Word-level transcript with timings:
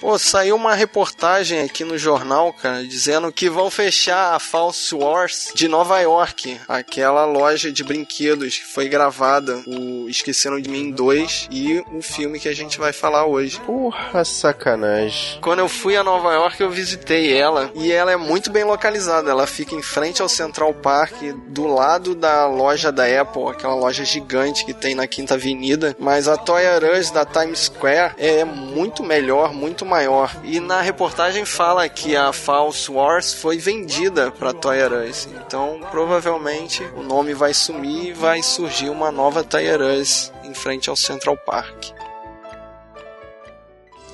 Pô, 0.00 0.18
saiu 0.18 0.56
uma 0.56 0.74
reportagem 0.74 1.60
aqui 1.60 1.84
no 1.84 1.98
jornal, 1.98 2.54
cara, 2.54 2.82
dizendo 2.82 3.30
que 3.30 3.50
vão 3.50 3.70
fechar 3.70 4.34
a 4.34 4.38
False 4.38 4.94
Wars 4.94 5.52
de 5.54 5.68
Nova 5.68 6.00
York, 6.00 6.58
aquela 6.66 7.26
loja 7.26 7.70
de 7.70 7.84
brinquedos 7.84 8.56
que 8.56 8.64
foi 8.64 8.88
gravada, 8.88 9.62
o 9.66 10.08
Esqueceram 10.08 10.58
de 10.58 10.70
Mim 10.70 10.90
2 10.90 11.48
e 11.50 11.84
o 11.92 12.00
filme 12.00 12.40
que 12.40 12.48
a 12.48 12.54
gente 12.54 12.78
vai 12.78 12.94
falar 12.94 13.26
hoje. 13.26 13.60
Porra, 13.60 14.24
sacanagem. 14.24 15.38
Quando 15.42 15.58
eu 15.58 15.68
fui 15.68 15.94
a 15.96 16.02
Nova 16.02 16.32
York, 16.32 16.58
eu 16.62 16.70
visitei 16.70 17.36
ela 17.36 17.70
e 17.74 17.92
ela 17.92 18.10
é 18.10 18.16
muito 18.16 18.50
bem 18.50 18.64
localizada. 18.64 19.30
Ela 19.30 19.46
fica 19.46 19.74
em 19.74 19.82
frente 19.82 20.22
ao 20.22 20.28
Central 20.30 20.72
Park, 20.72 21.12
do 21.48 21.66
lado 21.66 22.14
da 22.14 22.46
loja 22.46 22.90
da 22.90 23.04
Apple, 23.20 23.48
aquela 23.48 23.74
loja 23.74 24.02
gigante 24.02 24.64
que 24.64 24.72
tem 24.72 24.94
na 24.94 25.06
Quinta 25.06 25.34
Avenida. 25.34 25.94
Mas 25.98 26.26
a 26.26 26.38
Toy 26.38 26.62
R 26.62 26.98
Us 26.98 27.10
da 27.10 27.26
Times 27.26 27.60
Square 27.66 28.14
é 28.16 28.46
muito 28.46 29.02
melhor, 29.02 29.52
muito 29.52 29.89
maior. 29.90 30.34
E 30.44 30.60
na 30.60 30.80
reportagem 30.80 31.44
fala 31.44 31.88
que 31.88 32.16
a 32.16 32.32
False 32.32 32.90
Wars 32.90 33.34
foi 33.34 33.58
vendida 33.58 34.30
para 34.30 34.54
Toy 34.54 34.78
Us. 35.08 35.28
Então, 35.34 35.80
provavelmente 35.90 36.82
o 36.96 37.02
nome 37.02 37.34
vai 37.34 37.52
sumir 37.52 38.06
e 38.06 38.12
vai 38.12 38.42
surgir 38.42 38.88
uma 38.88 39.10
nova 39.10 39.42
Toy 39.42 39.66
Us 40.00 40.32
em 40.44 40.54
frente 40.54 40.88
ao 40.88 40.96
Central 40.96 41.36
Park. 41.36 42.00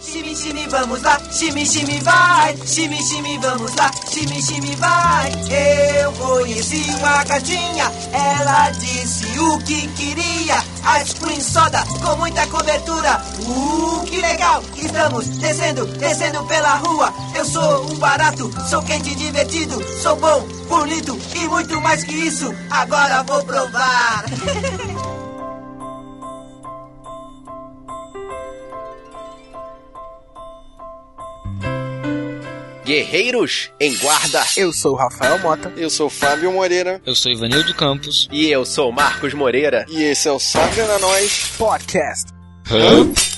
Shimi, 0.06 0.36
shimi, 0.36 0.66
vamos 0.68 1.02
lá, 1.02 1.18
shimi, 1.32 1.66
shimi, 1.66 1.98
vai. 2.00 2.56
Shimi, 2.64 2.96
shimi, 3.02 3.38
vamos 3.38 3.74
lá, 3.74 3.90
shimi, 4.08 4.40
shimi, 4.40 4.76
vai. 4.76 5.32
Eu 6.02 6.12
conheci 6.12 6.90
uma 6.94 7.24
gatinha, 7.24 7.90
ela 8.12 8.70
disse 8.70 9.26
o 9.38 9.58
que 9.64 9.88
queria. 9.88 10.62
Ice 11.02 11.16
cream 11.16 11.40
soda 11.40 11.84
com 12.00 12.16
muita 12.18 12.46
cobertura. 12.46 13.20
Uh, 13.46 14.04
que 14.06 14.20
legal! 14.20 14.62
Estamos 14.76 15.26
descendo, 15.38 15.86
descendo 15.86 16.44
pela 16.46 16.74
rua. 16.76 17.12
Eu 17.34 17.44
sou 17.44 17.90
um 17.90 17.94
barato, 17.96 18.50
sou 18.68 18.82
quente 18.82 19.10
e 19.10 19.14
divertido. 19.14 19.82
Sou 20.02 20.16
bom, 20.16 20.40
bonito 20.68 21.18
e 21.34 21.46
muito 21.46 21.80
mais 21.80 22.02
que 22.04 22.14
isso. 22.14 22.52
Agora 22.70 23.22
vou 23.22 23.44
provar. 23.44 24.24
Guerreiros 32.86 33.72
em 33.80 33.96
guarda. 33.96 34.44
Eu 34.56 34.72
sou 34.72 34.92
o 34.92 34.96
Rafael 34.96 35.40
Mota. 35.40 35.72
Eu 35.76 35.90
sou 35.90 36.08
Fábio 36.08 36.52
Moreira. 36.52 37.02
Eu 37.04 37.16
sou 37.16 37.32
Ivanildo 37.32 37.74
Campos. 37.74 38.28
E 38.30 38.48
eu 38.48 38.64
sou 38.64 38.92
Marcos 38.92 39.34
Moreira. 39.34 39.84
E 39.88 40.04
esse 40.04 40.28
é 40.28 40.32
o 40.32 40.38
Sabe 40.38 40.82
na 40.82 40.96
Nós 41.00 41.50
Podcast. 41.58 42.30
Hã? 42.70 43.35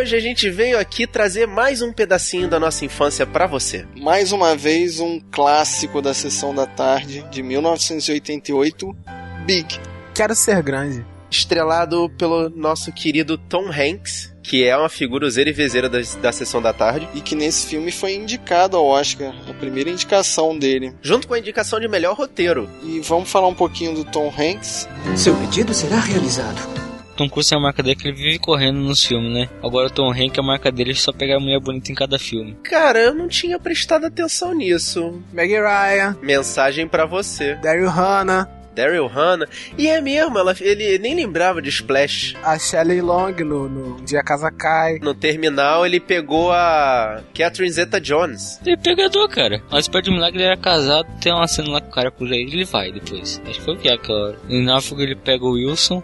Hoje 0.00 0.16
a 0.16 0.20
gente 0.20 0.48
veio 0.48 0.78
aqui 0.78 1.06
trazer 1.06 1.46
mais 1.46 1.82
um 1.82 1.92
pedacinho 1.92 2.48
da 2.48 2.58
nossa 2.58 2.86
infância 2.86 3.26
para 3.26 3.46
você. 3.46 3.84
Mais 3.94 4.32
uma 4.32 4.56
vez 4.56 4.98
um 4.98 5.20
clássico 5.30 6.00
da 6.00 6.14
sessão 6.14 6.54
da 6.54 6.66
tarde 6.66 7.22
de 7.30 7.42
1988, 7.42 8.96
Big. 9.44 9.78
Quero 10.14 10.34
ser 10.34 10.62
grande. 10.62 11.04
Estrelado 11.30 12.08
pelo 12.16 12.48
nosso 12.48 12.90
querido 12.90 13.36
Tom 13.36 13.66
Hanks, 13.70 14.34
que 14.42 14.64
é 14.64 14.74
uma 14.74 14.88
figura 14.88 15.26
useira 15.26 15.50
e 15.50 15.52
vezeira 15.52 15.88
da, 15.88 15.98
da 16.22 16.32
sessão 16.32 16.62
da 16.62 16.72
tarde. 16.72 17.06
E 17.14 17.20
que 17.20 17.34
nesse 17.34 17.66
filme 17.66 17.92
foi 17.92 18.14
indicado 18.14 18.78
ao 18.78 18.86
Oscar, 18.86 19.34
a 19.48 19.52
primeira 19.52 19.90
indicação 19.90 20.58
dele. 20.58 20.94
Junto 21.02 21.28
com 21.28 21.34
a 21.34 21.38
indicação 21.38 21.78
de 21.78 21.86
melhor 21.86 22.16
roteiro. 22.16 22.70
E 22.82 23.00
vamos 23.00 23.30
falar 23.30 23.48
um 23.48 23.54
pouquinho 23.54 23.94
do 23.94 24.04
Tom 24.04 24.32
Hanks. 24.36 24.88
Seu 25.14 25.36
pedido 25.36 25.74
será 25.74 26.00
realizado. 26.00 26.89
Tom 27.20 27.28
Cruise 27.28 27.52
é 27.52 27.56
a 27.58 27.60
marca 27.60 27.82
dele 27.82 27.96
que 27.96 28.08
ele 28.08 28.16
vive 28.16 28.38
correndo 28.38 28.78
nos 28.78 29.04
filmes, 29.04 29.30
né? 29.30 29.50
Agora 29.62 29.88
o 29.88 29.90
Tom 29.90 30.10
Hanks, 30.10 30.38
a 30.38 30.42
marca 30.42 30.72
dele 30.72 30.92
é 30.92 30.94
só 30.94 31.12
pegar 31.12 31.36
a 31.36 31.38
mulher 31.38 31.60
bonita 31.60 31.92
em 31.92 31.94
cada 31.94 32.18
filme. 32.18 32.56
Cara, 32.62 32.98
eu 32.98 33.14
não 33.14 33.28
tinha 33.28 33.58
prestado 33.58 34.06
atenção 34.06 34.54
nisso. 34.54 35.22
Meg 35.30 35.52
Ryan, 35.52 36.16
Mensagem 36.22 36.88
para 36.88 37.04
você. 37.04 37.56
Daryl 37.56 37.90
Hannah, 37.90 38.48
Daryl 38.74 39.06
Hannah. 39.06 39.46
E 39.76 39.86
é 39.86 40.00
mesmo, 40.00 40.38
ela, 40.38 40.56
ele 40.58 40.98
nem 40.98 41.14
lembrava 41.14 41.60
de 41.60 41.68
Splash. 41.68 42.34
a 42.42 42.58
Shelley 42.58 43.02
Long 43.02 43.32
no, 43.32 43.68
no 43.68 44.00
Dia 44.02 44.20
a 44.20 44.24
Casa 44.24 44.50
Cai. 44.50 44.98
No 45.02 45.12
terminal, 45.12 45.84
ele 45.84 46.00
pegou 46.00 46.50
a 46.50 47.20
Catherine 47.36 47.70
Zeta-Jones. 47.70 48.58
Ele 48.64 48.76
é 48.76 48.76
pegador, 48.78 49.28
cara. 49.28 49.62
Mas 49.70 49.88
perto 49.88 50.06
de 50.06 50.12
milagre 50.12 50.38
ele 50.38 50.46
era 50.46 50.56
casado, 50.56 51.06
tem 51.20 51.32
uma 51.32 51.46
cena 51.46 51.70
lá 51.70 51.80
que 51.82 51.88
o 51.88 51.92
cara 51.92 52.10
por 52.10 52.26
aí, 52.32 52.40
ele 52.50 52.64
vai 52.64 52.90
depois. 52.90 53.42
Acho 53.44 53.58
que 53.58 53.64
foi 53.64 53.74
o 53.74 53.78
que 53.78 53.88
é 53.90 53.92
aquela 53.92 54.28
hora. 54.28 54.38
E 54.48 54.62
Náufrago 54.62 55.02
ele 55.02 55.16
pega 55.16 55.44
o 55.44 55.52
Wilson. 55.52 56.02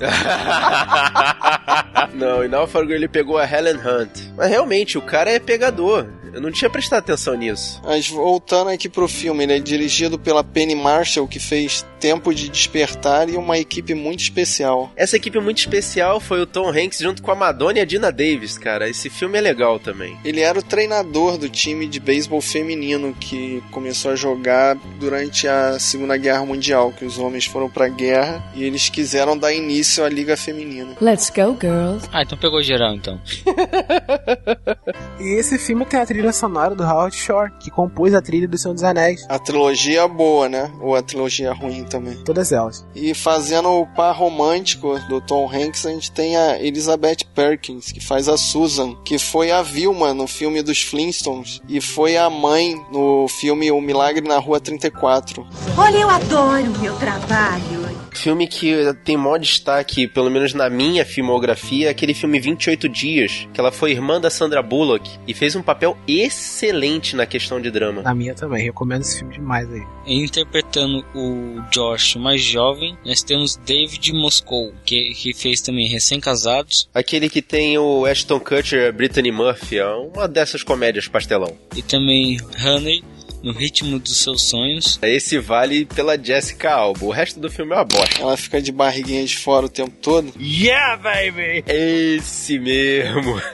não, 2.14 2.44
em 2.44 2.48
Náufrago 2.48 2.92
ele 2.92 3.08
pegou 3.08 3.38
a 3.38 3.44
Helen 3.44 3.76
Hunt. 3.76 4.10
Mas 4.36 4.50
realmente, 4.50 4.98
o 4.98 5.02
cara 5.02 5.30
é 5.30 5.38
pegador. 5.38 6.06
Eu 6.32 6.40
não 6.40 6.50
tinha 6.50 6.68
prestado 6.68 6.98
atenção 6.98 7.34
nisso. 7.34 7.80
Mas 7.82 8.08
voltando 8.08 8.68
aqui 8.68 8.90
pro 8.90 9.08
filme, 9.08 9.44
ele 9.44 9.54
é 9.54 9.58
dirigido 9.58 10.18
pela 10.18 10.44
Penny 10.44 10.74
Marshall, 10.74 11.26
que 11.26 11.40
fez 11.40 11.86
Tempo 12.00 12.34
de 12.34 12.48
Despertar 12.48 13.28
e 13.28 13.36
uma 13.36 13.58
equipe 13.58 13.94
muito 13.94 14.20
especial. 14.20 14.90
Essa 14.96 15.16
equipe 15.16 15.38
muito 15.40 15.58
especial 15.58 16.20
foi 16.20 16.40
o 16.40 16.46
Tom 16.46 16.68
Hanks 16.68 16.98
junto 16.98 17.22
com 17.22 17.30
a 17.30 17.34
Madonna 17.34 17.78
e 17.78 17.82
a 17.82 17.84
Dina 17.84 18.12
Davis, 18.12 18.58
cara. 18.58 18.88
Esse 18.88 19.10
filme 19.10 19.38
é 19.38 19.40
legal 19.40 19.78
também. 19.78 20.16
Ele 20.24 20.40
era 20.40 20.58
o 20.58 20.62
treinador 20.62 21.38
do 21.38 21.48
time 21.48 21.86
de 21.86 22.00
beisebol 22.00 22.40
feminino 22.40 23.14
que 23.18 23.62
começou 23.70 24.12
a 24.12 24.16
jogar 24.16 24.76
durante 24.98 25.48
a 25.48 25.78
Segunda 25.78 26.16
Guerra 26.16 26.44
Mundial, 26.44 26.92
que 26.92 27.04
os 27.04 27.18
homens 27.18 27.46
foram 27.46 27.68
pra 27.68 27.88
guerra 27.88 28.44
e 28.54 28.64
eles 28.64 28.88
quiseram 28.88 29.36
dar 29.36 29.52
início 29.52 30.04
à 30.04 30.08
Liga 30.08 30.36
Feminina. 30.36 30.96
Let's 31.00 31.30
go, 31.30 31.56
girls. 31.60 32.08
Ah, 32.12 32.22
então 32.22 32.38
pegou 32.38 32.62
geral 32.62 32.94
então. 32.94 33.20
E 35.18 35.38
esse 35.38 35.58
filme 35.58 35.84
tem 35.86 35.98
a 35.98 36.06
trilha 36.06 36.32
sonora 36.32 36.74
do 36.74 36.82
Howard 36.82 37.16
Shore, 37.16 37.50
que 37.58 37.70
compôs 37.70 38.12
a 38.14 38.20
trilha 38.20 38.46
do 38.46 38.58
Senhor 38.58 38.74
dos 38.74 38.82
Anéis. 38.84 39.24
A 39.28 39.38
trilogia 39.38 40.06
boa, 40.06 40.48
né? 40.48 40.70
Ou 40.80 40.94
a 40.94 41.02
trilogia 41.02 41.52
ruim 41.52 41.84
também. 41.86 42.16
Todas 42.24 42.52
elas. 42.52 42.84
E 42.94 43.14
fazendo 43.14 43.68
o 43.68 43.86
par 43.86 44.14
romântico 44.14 44.98
do 45.08 45.20
Tom 45.20 45.48
Hanks, 45.50 45.86
a 45.86 45.90
gente 45.90 46.10
tem 46.10 46.36
a 46.36 46.60
Elizabeth 46.62 47.24
Perkins, 47.34 47.92
que 47.92 48.00
faz 48.00 48.28
a 48.28 48.36
Susan, 48.36 48.94
que 49.04 49.18
foi 49.18 49.50
a 49.50 49.62
Vilma 49.62 50.12
no 50.12 50.26
filme 50.26 50.62
dos 50.62 50.82
Flintstones 50.82 51.60
e 51.68 51.80
foi 51.80 52.16
a 52.16 52.28
mãe 52.28 52.74
no 52.92 53.26
filme 53.28 53.70
O 53.70 53.80
Milagre 53.80 54.26
na 54.26 54.38
Rua 54.38 54.60
34. 54.60 55.46
Olha, 55.76 55.98
eu 55.98 56.10
adoro 56.10 56.72
o 56.72 56.78
meu 56.78 56.94
trabalho. 56.96 57.85
Filme 58.16 58.48
que 58.48 58.74
tem 59.04 59.16
maior 59.16 59.38
destaque, 59.38 60.08
pelo 60.08 60.30
menos 60.30 60.54
na 60.54 60.68
minha 60.70 61.04
filmografia, 61.04 61.88
é 61.88 61.90
aquele 61.90 62.14
filme 62.14 62.40
28 62.40 62.88
Dias, 62.88 63.48
que 63.52 63.60
ela 63.60 63.70
foi 63.70 63.92
irmã 63.92 64.20
da 64.20 64.30
Sandra 64.30 64.62
Bullock 64.62 65.08
e 65.28 65.34
fez 65.34 65.54
um 65.54 65.62
papel 65.62 65.96
excelente 66.08 67.14
na 67.14 67.26
questão 67.26 67.60
de 67.60 67.70
drama. 67.70 68.02
Na 68.02 68.14
minha 68.14 68.34
também, 68.34 68.64
recomendo 68.64 69.02
esse 69.02 69.18
filme 69.18 69.34
demais 69.34 69.70
aí. 69.70 69.82
Interpretando 70.06 71.04
o 71.14 71.60
Josh 71.70 72.16
mais 72.16 72.42
jovem, 72.42 72.96
nós 73.04 73.22
temos 73.22 73.56
David 73.56 74.12
Moscow, 74.12 74.72
que, 74.84 75.12
que 75.14 75.34
fez 75.34 75.60
também 75.60 75.86
Recém-Casados, 75.86 76.88
Aquele 76.94 77.28
que 77.28 77.42
tem 77.42 77.76
o 77.78 78.06
Ashton 78.06 78.40
Kutcher 78.40 78.92
Brittany 78.92 79.30
Murphy, 79.30 79.78
é 79.78 79.86
uma 79.86 80.26
dessas 80.26 80.62
comédias 80.62 81.06
pastelão. 81.06 81.56
e 81.76 81.82
também 81.82 82.38
Honey, 82.64 83.04
no 83.46 83.52
ritmo 83.52 83.98
dos 84.00 84.18
seus 84.18 84.42
sonhos. 84.42 84.98
Esse 85.00 85.38
vale 85.38 85.86
pela 85.86 86.18
Jessica 86.18 86.72
Alba, 86.72 87.04
o 87.04 87.10
resto 87.10 87.38
do 87.38 87.48
filme 87.48 87.72
é 87.72 87.76
uma 87.76 87.84
bosta. 87.84 88.20
Ela 88.20 88.36
fica 88.36 88.60
de 88.60 88.72
barriguinha 88.72 89.24
de 89.24 89.38
fora 89.38 89.66
o 89.66 89.68
tempo 89.68 89.92
todo. 90.02 90.32
Yeah, 90.38 90.96
baby! 90.96 91.64
Esse 91.68 92.58
mesmo. 92.58 93.40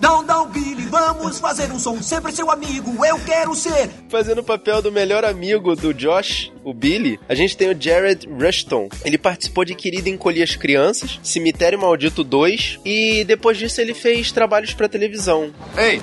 Não, 0.00 0.22
não, 0.22 0.48
Billy, 0.48 0.84
vamos 0.84 1.40
fazer 1.40 1.72
um 1.72 1.78
som. 1.78 2.00
Sempre 2.00 2.30
seu 2.30 2.48
amigo, 2.52 3.04
eu 3.04 3.18
quero 3.18 3.52
ser. 3.56 3.90
Fazendo 4.08 4.38
o 4.38 4.44
papel 4.44 4.80
do 4.80 4.92
melhor 4.92 5.24
amigo 5.24 5.74
do 5.74 5.92
Josh, 5.92 6.52
o 6.62 6.72
Billy, 6.72 7.18
a 7.28 7.34
gente 7.34 7.56
tem 7.56 7.68
o 7.68 7.76
Jared 7.78 8.24
Rushton. 8.28 8.88
Ele 9.04 9.18
participou 9.18 9.64
de 9.64 9.74
Querida 9.74 10.08
Encolher 10.08 10.44
as 10.44 10.54
Crianças, 10.54 11.18
Cemitério 11.20 11.80
Maldito 11.80 12.22
2 12.22 12.78
e 12.84 13.24
depois 13.24 13.58
disso 13.58 13.80
ele 13.80 13.92
fez 13.92 14.30
trabalhos 14.30 14.72
pra 14.72 14.88
televisão. 14.88 15.52
Ei, 15.76 16.00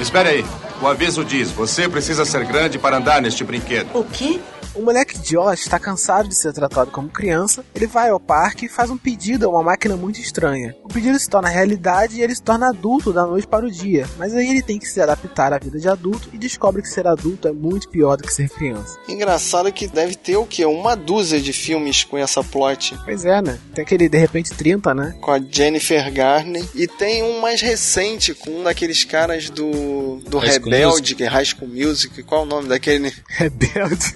espere 0.00 0.28
aí. 0.30 0.71
O 0.82 0.86
aviso 0.88 1.24
diz: 1.24 1.52
você 1.52 1.88
precisa 1.88 2.24
ser 2.24 2.44
grande 2.44 2.76
para 2.76 2.96
andar 2.96 3.22
neste 3.22 3.44
brinquedo. 3.44 3.88
O 3.94 4.02
quê? 4.02 4.40
O 4.74 4.80
moleque 4.80 5.18
Josh 5.18 5.60
está 5.60 5.78
cansado 5.78 6.28
de 6.28 6.34
ser 6.34 6.52
tratado 6.52 6.90
como 6.90 7.08
criança, 7.08 7.64
ele 7.74 7.86
vai 7.86 8.08
ao 8.08 8.18
parque 8.18 8.66
e 8.66 8.68
faz 8.68 8.90
um 8.90 8.96
pedido 8.96 9.44
a 9.44 9.48
uma 9.50 9.62
máquina 9.62 9.96
muito 9.96 10.18
estranha. 10.18 10.74
O 10.82 10.88
pedido 10.88 11.18
se 11.18 11.28
torna 11.28 11.48
realidade 11.48 12.16
e 12.16 12.22
ele 12.22 12.34
se 12.34 12.42
torna 12.42 12.70
adulto 12.70 13.12
da 13.12 13.26
noite 13.26 13.46
para 13.46 13.66
o 13.66 13.70
dia, 13.70 14.08
mas 14.16 14.34
aí 14.34 14.48
ele 14.48 14.62
tem 14.62 14.78
que 14.78 14.88
se 14.88 15.00
adaptar 15.00 15.52
à 15.52 15.58
vida 15.58 15.78
de 15.78 15.88
adulto 15.88 16.30
e 16.32 16.38
descobre 16.38 16.80
que 16.80 16.88
ser 16.88 17.06
adulto 17.06 17.48
é 17.48 17.52
muito 17.52 17.88
pior 17.88 18.16
do 18.16 18.22
que 18.22 18.32
ser 18.32 18.48
criança. 18.48 18.98
Engraçado 19.08 19.70
que 19.72 19.86
deve 19.86 20.14
ter 20.14 20.36
o 20.36 20.46
quê? 20.46 20.64
Uma 20.64 20.96
dúzia 20.96 21.40
de 21.40 21.52
filmes 21.52 22.04
com 22.04 22.16
essa 22.16 22.42
plot. 22.42 22.98
Pois 23.04 23.24
é, 23.26 23.42
né? 23.42 23.58
Tem 23.74 23.82
aquele 23.82 24.08
de 24.08 24.18
repente 24.18 24.52
30, 24.52 24.94
né? 24.94 25.14
Com 25.20 25.32
a 25.32 25.38
Jennifer 25.38 26.10
Garner. 26.12 26.64
E 26.74 26.86
tem 26.86 27.22
um 27.22 27.40
mais 27.40 27.60
recente 27.60 28.34
com 28.34 28.60
um 28.60 28.62
daqueles 28.62 29.04
caras 29.04 29.50
do, 29.50 30.16
do 30.28 30.38
High 30.38 30.52
Rebelde, 30.52 31.14
que 31.14 31.24
é 31.24 31.26
High 31.26 31.44
School 31.44 31.68
Music. 31.68 32.22
Qual 32.22 32.42
o 32.42 32.46
nome 32.46 32.68
daquele? 32.68 33.12
Rebelde. 33.28 34.14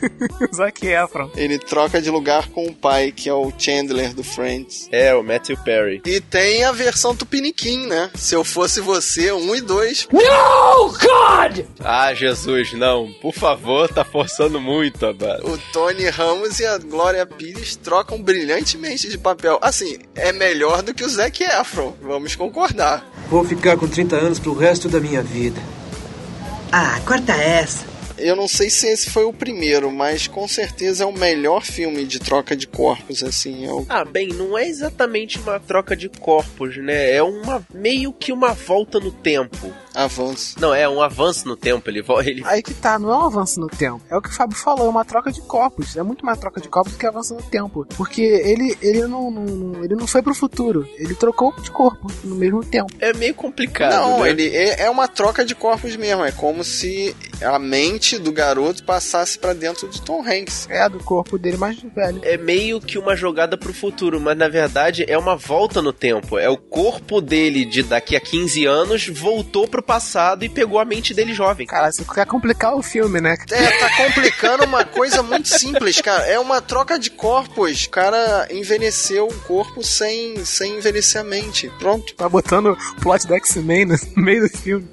Zac 0.55 0.87
Efron. 0.87 1.31
Ele 1.37 1.59
troca 1.59 2.01
de 2.01 2.11
lugar 2.11 2.49
com 2.49 2.67
o 2.67 2.75
pai, 2.75 3.13
que 3.13 3.29
é 3.29 3.33
o 3.35 3.53
Chandler 3.57 4.15
do 4.15 4.23
Friends. 4.23 4.89
É, 4.91 5.15
o 5.15 5.23
Matthew 5.23 5.57
Perry. 5.59 6.03
E 6.05 6.21
tem 6.21 6.65
a 6.65 6.73
versão 6.73 7.15
Tupiniquim, 7.15 7.87
né? 7.87 8.11
Se 8.15 8.35
eu 8.35 8.45
fosse 8.45 8.81
você, 8.81 9.33
um 9.33 9.55
e 9.55 9.61
dois. 9.61 10.07
Ah, 11.81 12.13
Jesus, 12.15 12.73
não. 12.73 13.13
Por 13.21 13.33
favor, 13.33 13.89
tá 13.89 14.05
forçando 14.05 14.61
muito 14.61 15.07
agora. 15.07 15.47
O 15.47 15.59
Tony 15.73 16.09
Ramos 16.09 16.61
e 16.61 16.67
a 16.67 16.79
Glória 16.79 17.27
Pires 17.27 17.77
trocam 17.77 18.21
brilhantemente 18.23 19.09
de 19.09 19.19
papel. 19.19 19.59
Assim, 19.63 19.99
é 20.15 20.33
melhor 20.33 20.83
do 20.83 20.95
que 20.95 21.05
o 21.05 21.09
Zac 21.09 21.43
Efron, 21.43 21.95
vamos 22.03 22.35
concordar. 22.35 23.07
Vou 23.29 23.45
ficar 23.45 23.77
com 23.77 23.89
30 23.89 24.17
anos 24.17 24.39
pro 24.39 24.55
resto 24.55 24.89
da 24.89 25.01
minha 25.01 25.23
vida. 25.23 25.61
Ah, 26.73 27.01
corta 27.07 27.33
essa. 27.33 27.96
Eu 28.19 28.35
não 28.35 28.49
sei 28.49 28.71
se 28.71 28.87
esse 28.87 29.11
foi 29.11 29.25
o 29.25 29.33
primeiro, 29.33 29.91
mas 29.91 30.27
com 30.27 30.47
certeza 30.49 31.05
é 31.05 31.07
o 31.07 31.13
melhor 31.13 31.65
filme 31.65 32.05
de 32.05 32.19
troca 32.19 32.57
de 32.57 32.67
corpos, 32.67 33.23
assim. 33.23 33.67
É. 33.67 33.85
Ah, 33.89 34.05
bem, 34.05 34.29
não 34.29 34.57
é 34.57 34.67
exatamente 34.67 35.39
uma 35.39 35.61
troca 35.61 35.97
de 35.97 36.09
corpos, 36.09 36.77
né? 36.77 37.13
É 37.13 37.23
uma 37.23 37.65
meio 37.73 38.13
que 38.13 38.33
uma 38.33 38.53
volta 38.53 38.99
no 38.99 39.11
tempo. 39.11 39.73
Avanço. 39.97 40.55
Não, 40.61 40.75
é 40.75 40.89
um 40.89 41.03
avanço 41.03 41.49
no 41.49 41.57
tempo. 41.57 41.89
Ele, 41.91 42.05
ele 42.25 42.43
Aí 42.47 42.63
que 42.63 42.75
tá, 42.75 42.99
não 42.99 43.11
é 43.11 43.17
um 43.17 43.23
avanço 43.27 43.59
no 43.61 43.67
tempo. 43.67 44.01
É 44.11 44.17
o 44.17 44.21
que 44.23 44.29
o 44.29 44.33
Fábio 44.33 44.57
falou, 44.57 44.87
é 44.87 44.91
uma 44.91 45.05
troca 45.05 45.33
de 45.33 45.41
corpos. 45.41 45.97
É 45.97 46.03
muito 46.03 46.25
mais 46.25 46.39
troca 46.39 46.61
de 46.61 46.69
corpos 46.69 46.93
do 46.93 46.99
que 46.99 47.07
avanço 47.07 47.35
no 47.35 47.43
tempo. 47.43 47.87
Porque 47.97 48.21
ele, 48.23 48.77
ele, 48.83 49.07
não, 49.07 49.31
não- 49.31 49.83
ele 49.85 49.95
não 49.95 50.07
foi 50.07 50.23
pro 50.23 50.35
futuro. 50.35 50.87
Ele 50.97 51.15
trocou 51.15 51.53
de 51.61 51.71
corpo 51.71 52.07
no 52.23 52.37
mesmo 52.37 52.65
tempo. 52.65 52.93
é 53.01 53.13
meio 53.15 53.35
complicado. 53.35 53.93
Não, 53.93 54.21
né? 54.23 54.31
ele 54.31 54.49
é, 54.55 54.83
é 54.83 54.91
uma 54.91 55.09
troca 55.09 55.45
de 55.45 55.55
corpos 55.55 55.97
mesmo. 55.97 56.25
É 56.25 56.33
como 56.33 56.63
se 56.63 57.15
a 57.43 57.59
mente 57.59 58.19
do 58.19 58.33
garoto 58.33 58.85
passasse 58.85 59.39
pra 59.39 59.53
dentro 59.53 59.89
de 59.89 60.01
Tom 60.03 60.23
Hanks. 60.23 60.67
É 60.71 60.89
do 60.89 60.99
corpo 61.01 61.39
dele 61.39 61.57
mais 61.57 61.81
velho. 61.83 62.21
é 62.23 62.37
meio 62.37 62.81
que 62.81 62.99
uma 62.99 63.15
jogada 63.17 63.57
pro 63.57 63.73
futuro, 63.73 64.21
mas 64.21 64.37
na 64.37 64.49
verdade 64.49 65.05
é 65.09 65.17
uma 65.19 65.37
volta 65.37 65.81
no 65.83 65.93
tempo. 65.93 66.39
É 66.39 66.49
o 66.49 66.57
corpo 66.57 67.21
dele 67.21 67.65
de 67.65 67.83
daqui 67.83 68.17
a 68.17 68.21
15 68.21 68.65
anos 68.67 69.09
voltou 69.09 69.67
pro 69.69 69.83
passado 69.87 70.45
e 70.45 70.49
pegou 70.49 70.79
a 70.79 70.85
mente 70.85 71.15
dele 71.15 71.33
jovem. 71.33 71.67
Cara, 71.67 71.91
você 71.91 72.05
quer 72.05 72.27
complicar 72.27 72.75
o 72.75 72.83
filme, 72.83 73.21
né? 73.21 73.37
É, 73.51 73.79
tá 73.79 73.97
complicando 73.97 74.65
uma 74.65 74.85
coisa 74.85 75.23
muito 75.23 75.49
simples, 75.49 76.01
cara. 76.01 76.25
É 76.27 76.39
uma 76.39 76.61
troca 76.61 76.99
de 76.99 77.11
corpos. 77.11 77.85
O 77.85 77.91
cara 77.91 78.49
envelheceu 78.51 79.29
o 79.29 79.41
corpo 79.43 79.83
sem, 79.83 80.45
sem 80.45 80.79
envelhecer 80.79 81.21
a 81.21 81.25
mente. 81.25 81.71
Pronto. 81.79 82.15
Tá 82.15 82.29
botando 82.29 82.77
o 82.97 83.01
plot 83.01 83.27
do 83.27 83.35
X-Men 83.35 83.87
no 83.87 83.97
meio 84.17 84.43
do 84.43 84.59
filme. 84.59 84.87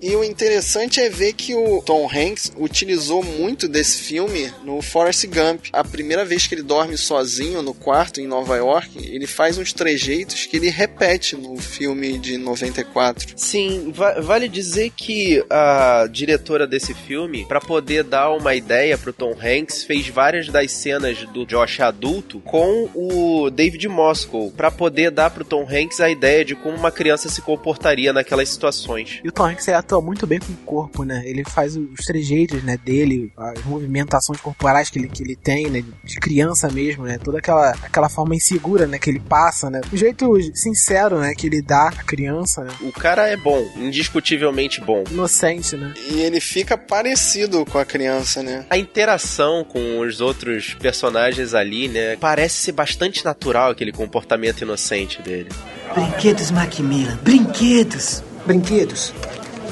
E 0.00 0.14
o 0.14 0.22
interessante 0.22 1.00
é 1.00 1.08
ver 1.08 1.32
que 1.32 1.54
o 1.54 1.82
Tom 1.82 2.08
Hanks 2.08 2.52
utilizou 2.56 3.24
muito 3.24 3.66
desse 3.66 3.98
filme 4.02 4.52
no 4.62 4.82
Forrest 4.82 5.26
Gump. 5.26 5.66
A 5.72 5.82
primeira 5.82 6.24
vez 6.24 6.46
que 6.46 6.54
ele 6.54 6.62
dorme 6.62 6.98
sozinho 6.98 7.62
no 7.62 7.72
quarto 7.72 8.20
em 8.20 8.26
Nova 8.26 8.56
York, 8.56 8.98
ele 8.98 9.26
faz 9.26 9.56
uns 9.58 9.72
trejeitos 9.72 10.46
que 10.46 10.58
ele 10.58 10.68
repete 10.68 11.34
no 11.34 11.56
filme 11.56 12.18
de 12.18 12.36
94. 12.36 13.32
Sim, 13.36 13.92
vale 14.26 14.48
dizer 14.48 14.90
que 14.90 15.44
a 15.48 16.06
diretora 16.10 16.66
desse 16.66 16.94
filme, 16.94 17.46
pra 17.46 17.60
poder 17.60 18.04
dar 18.04 18.30
uma 18.30 18.54
ideia 18.54 18.98
pro 18.98 19.12
Tom 19.12 19.32
Hanks, 19.32 19.84
fez 19.84 20.08
várias 20.08 20.48
das 20.48 20.72
cenas 20.72 21.18
do 21.32 21.46
Josh 21.46 21.80
adulto 21.80 22.40
com 22.40 22.88
o 22.94 23.50
David 23.50 23.88
Moscow, 23.88 24.50
pra 24.50 24.70
poder 24.70 25.10
dar 25.10 25.30
pro 25.30 25.44
Tom 25.44 25.66
Hanks 25.68 26.00
a 26.00 26.10
ideia 26.10 26.44
de 26.44 26.54
como 26.54 26.76
uma 26.76 26.90
criança 26.90 27.28
se 27.28 27.40
comportaria 27.40 28.12
naquelas 28.12 28.48
situações. 28.48 29.20
E 29.22 29.28
o 29.28 29.32
Tom 29.32 29.46
Hanks 29.46 29.68
atua 29.68 30.00
muito 30.00 30.26
bem 30.26 30.38
com 30.38 30.52
o 30.52 30.56
corpo, 30.56 31.04
né? 31.04 31.22
Ele 31.24 31.44
faz 31.44 31.76
os 31.76 32.04
trejeitos, 32.04 32.62
né, 32.62 32.76
dele, 32.76 33.32
as 33.36 33.64
movimentações 33.64 34.40
corporais 34.40 34.90
que 34.90 34.98
ele, 34.98 35.08
que 35.08 35.22
ele 35.22 35.36
tem, 35.36 35.70
né, 35.70 35.84
de 36.04 36.16
criança 36.18 36.68
mesmo, 36.68 37.04
né? 37.04 37.18
Toda 37.18 37.38
aquela, 37.38 37.70
aquela 37.82 38.08
forma 38.08 38.34
insegura, 38.34 38.86
né, 38.86 38.98
que 38.98 39.10
ele 39.10 39.20
passa, 39.20 39.70
né? 39.70 39.80
O 39.92 39.96
jeito 39.96 40.36
sincero, 40.54 41.18
né, 41.18 41.34
que 41.34 41.46
ele 41.46 41.62
dá 41.62 41.88
à 41.88 41.92
criança, 42.04 42.64
né? 42.64 42.70
O 42.82 42.92
cara 42.92 43.28
é 43.28 43.36
bom, 43.36 43.64
indiscutivelmente 44.06 44.80
bom. 44.80 45.04
Inocente, 45.10 45.76
né? 45.76 45.92
E 46.08 46.20
ele 46.20 46.40
fica 46.40 46.78
parecido 46.78 47.64
com 47.66 47.78
a 47.78 47.84
criança, 47.84 48.42
né? 48.42 48.64
A 48.70 48.78
interação 48.78 49.64
com 49.64 50.00
os 50.00 50.20
outros 50.20 50.74
personagens 50.74 51.54
ali, 51.54 51.88
né, 51.88 52.16
parece 52.16 52.56
ser 52.56 52.72
bastante 52.72 53.24
natural 53.24 53.70
aquele 53.70 53.92
comportamento 53.92 54.62
inocente 54.62 55.20
dele. 55.20 55.48
Brinquedos 55.94 56.50
Macmillan, 56.50 57.18
brinquedos. 57.22 58.22
Brinquedos. 58.46 59.12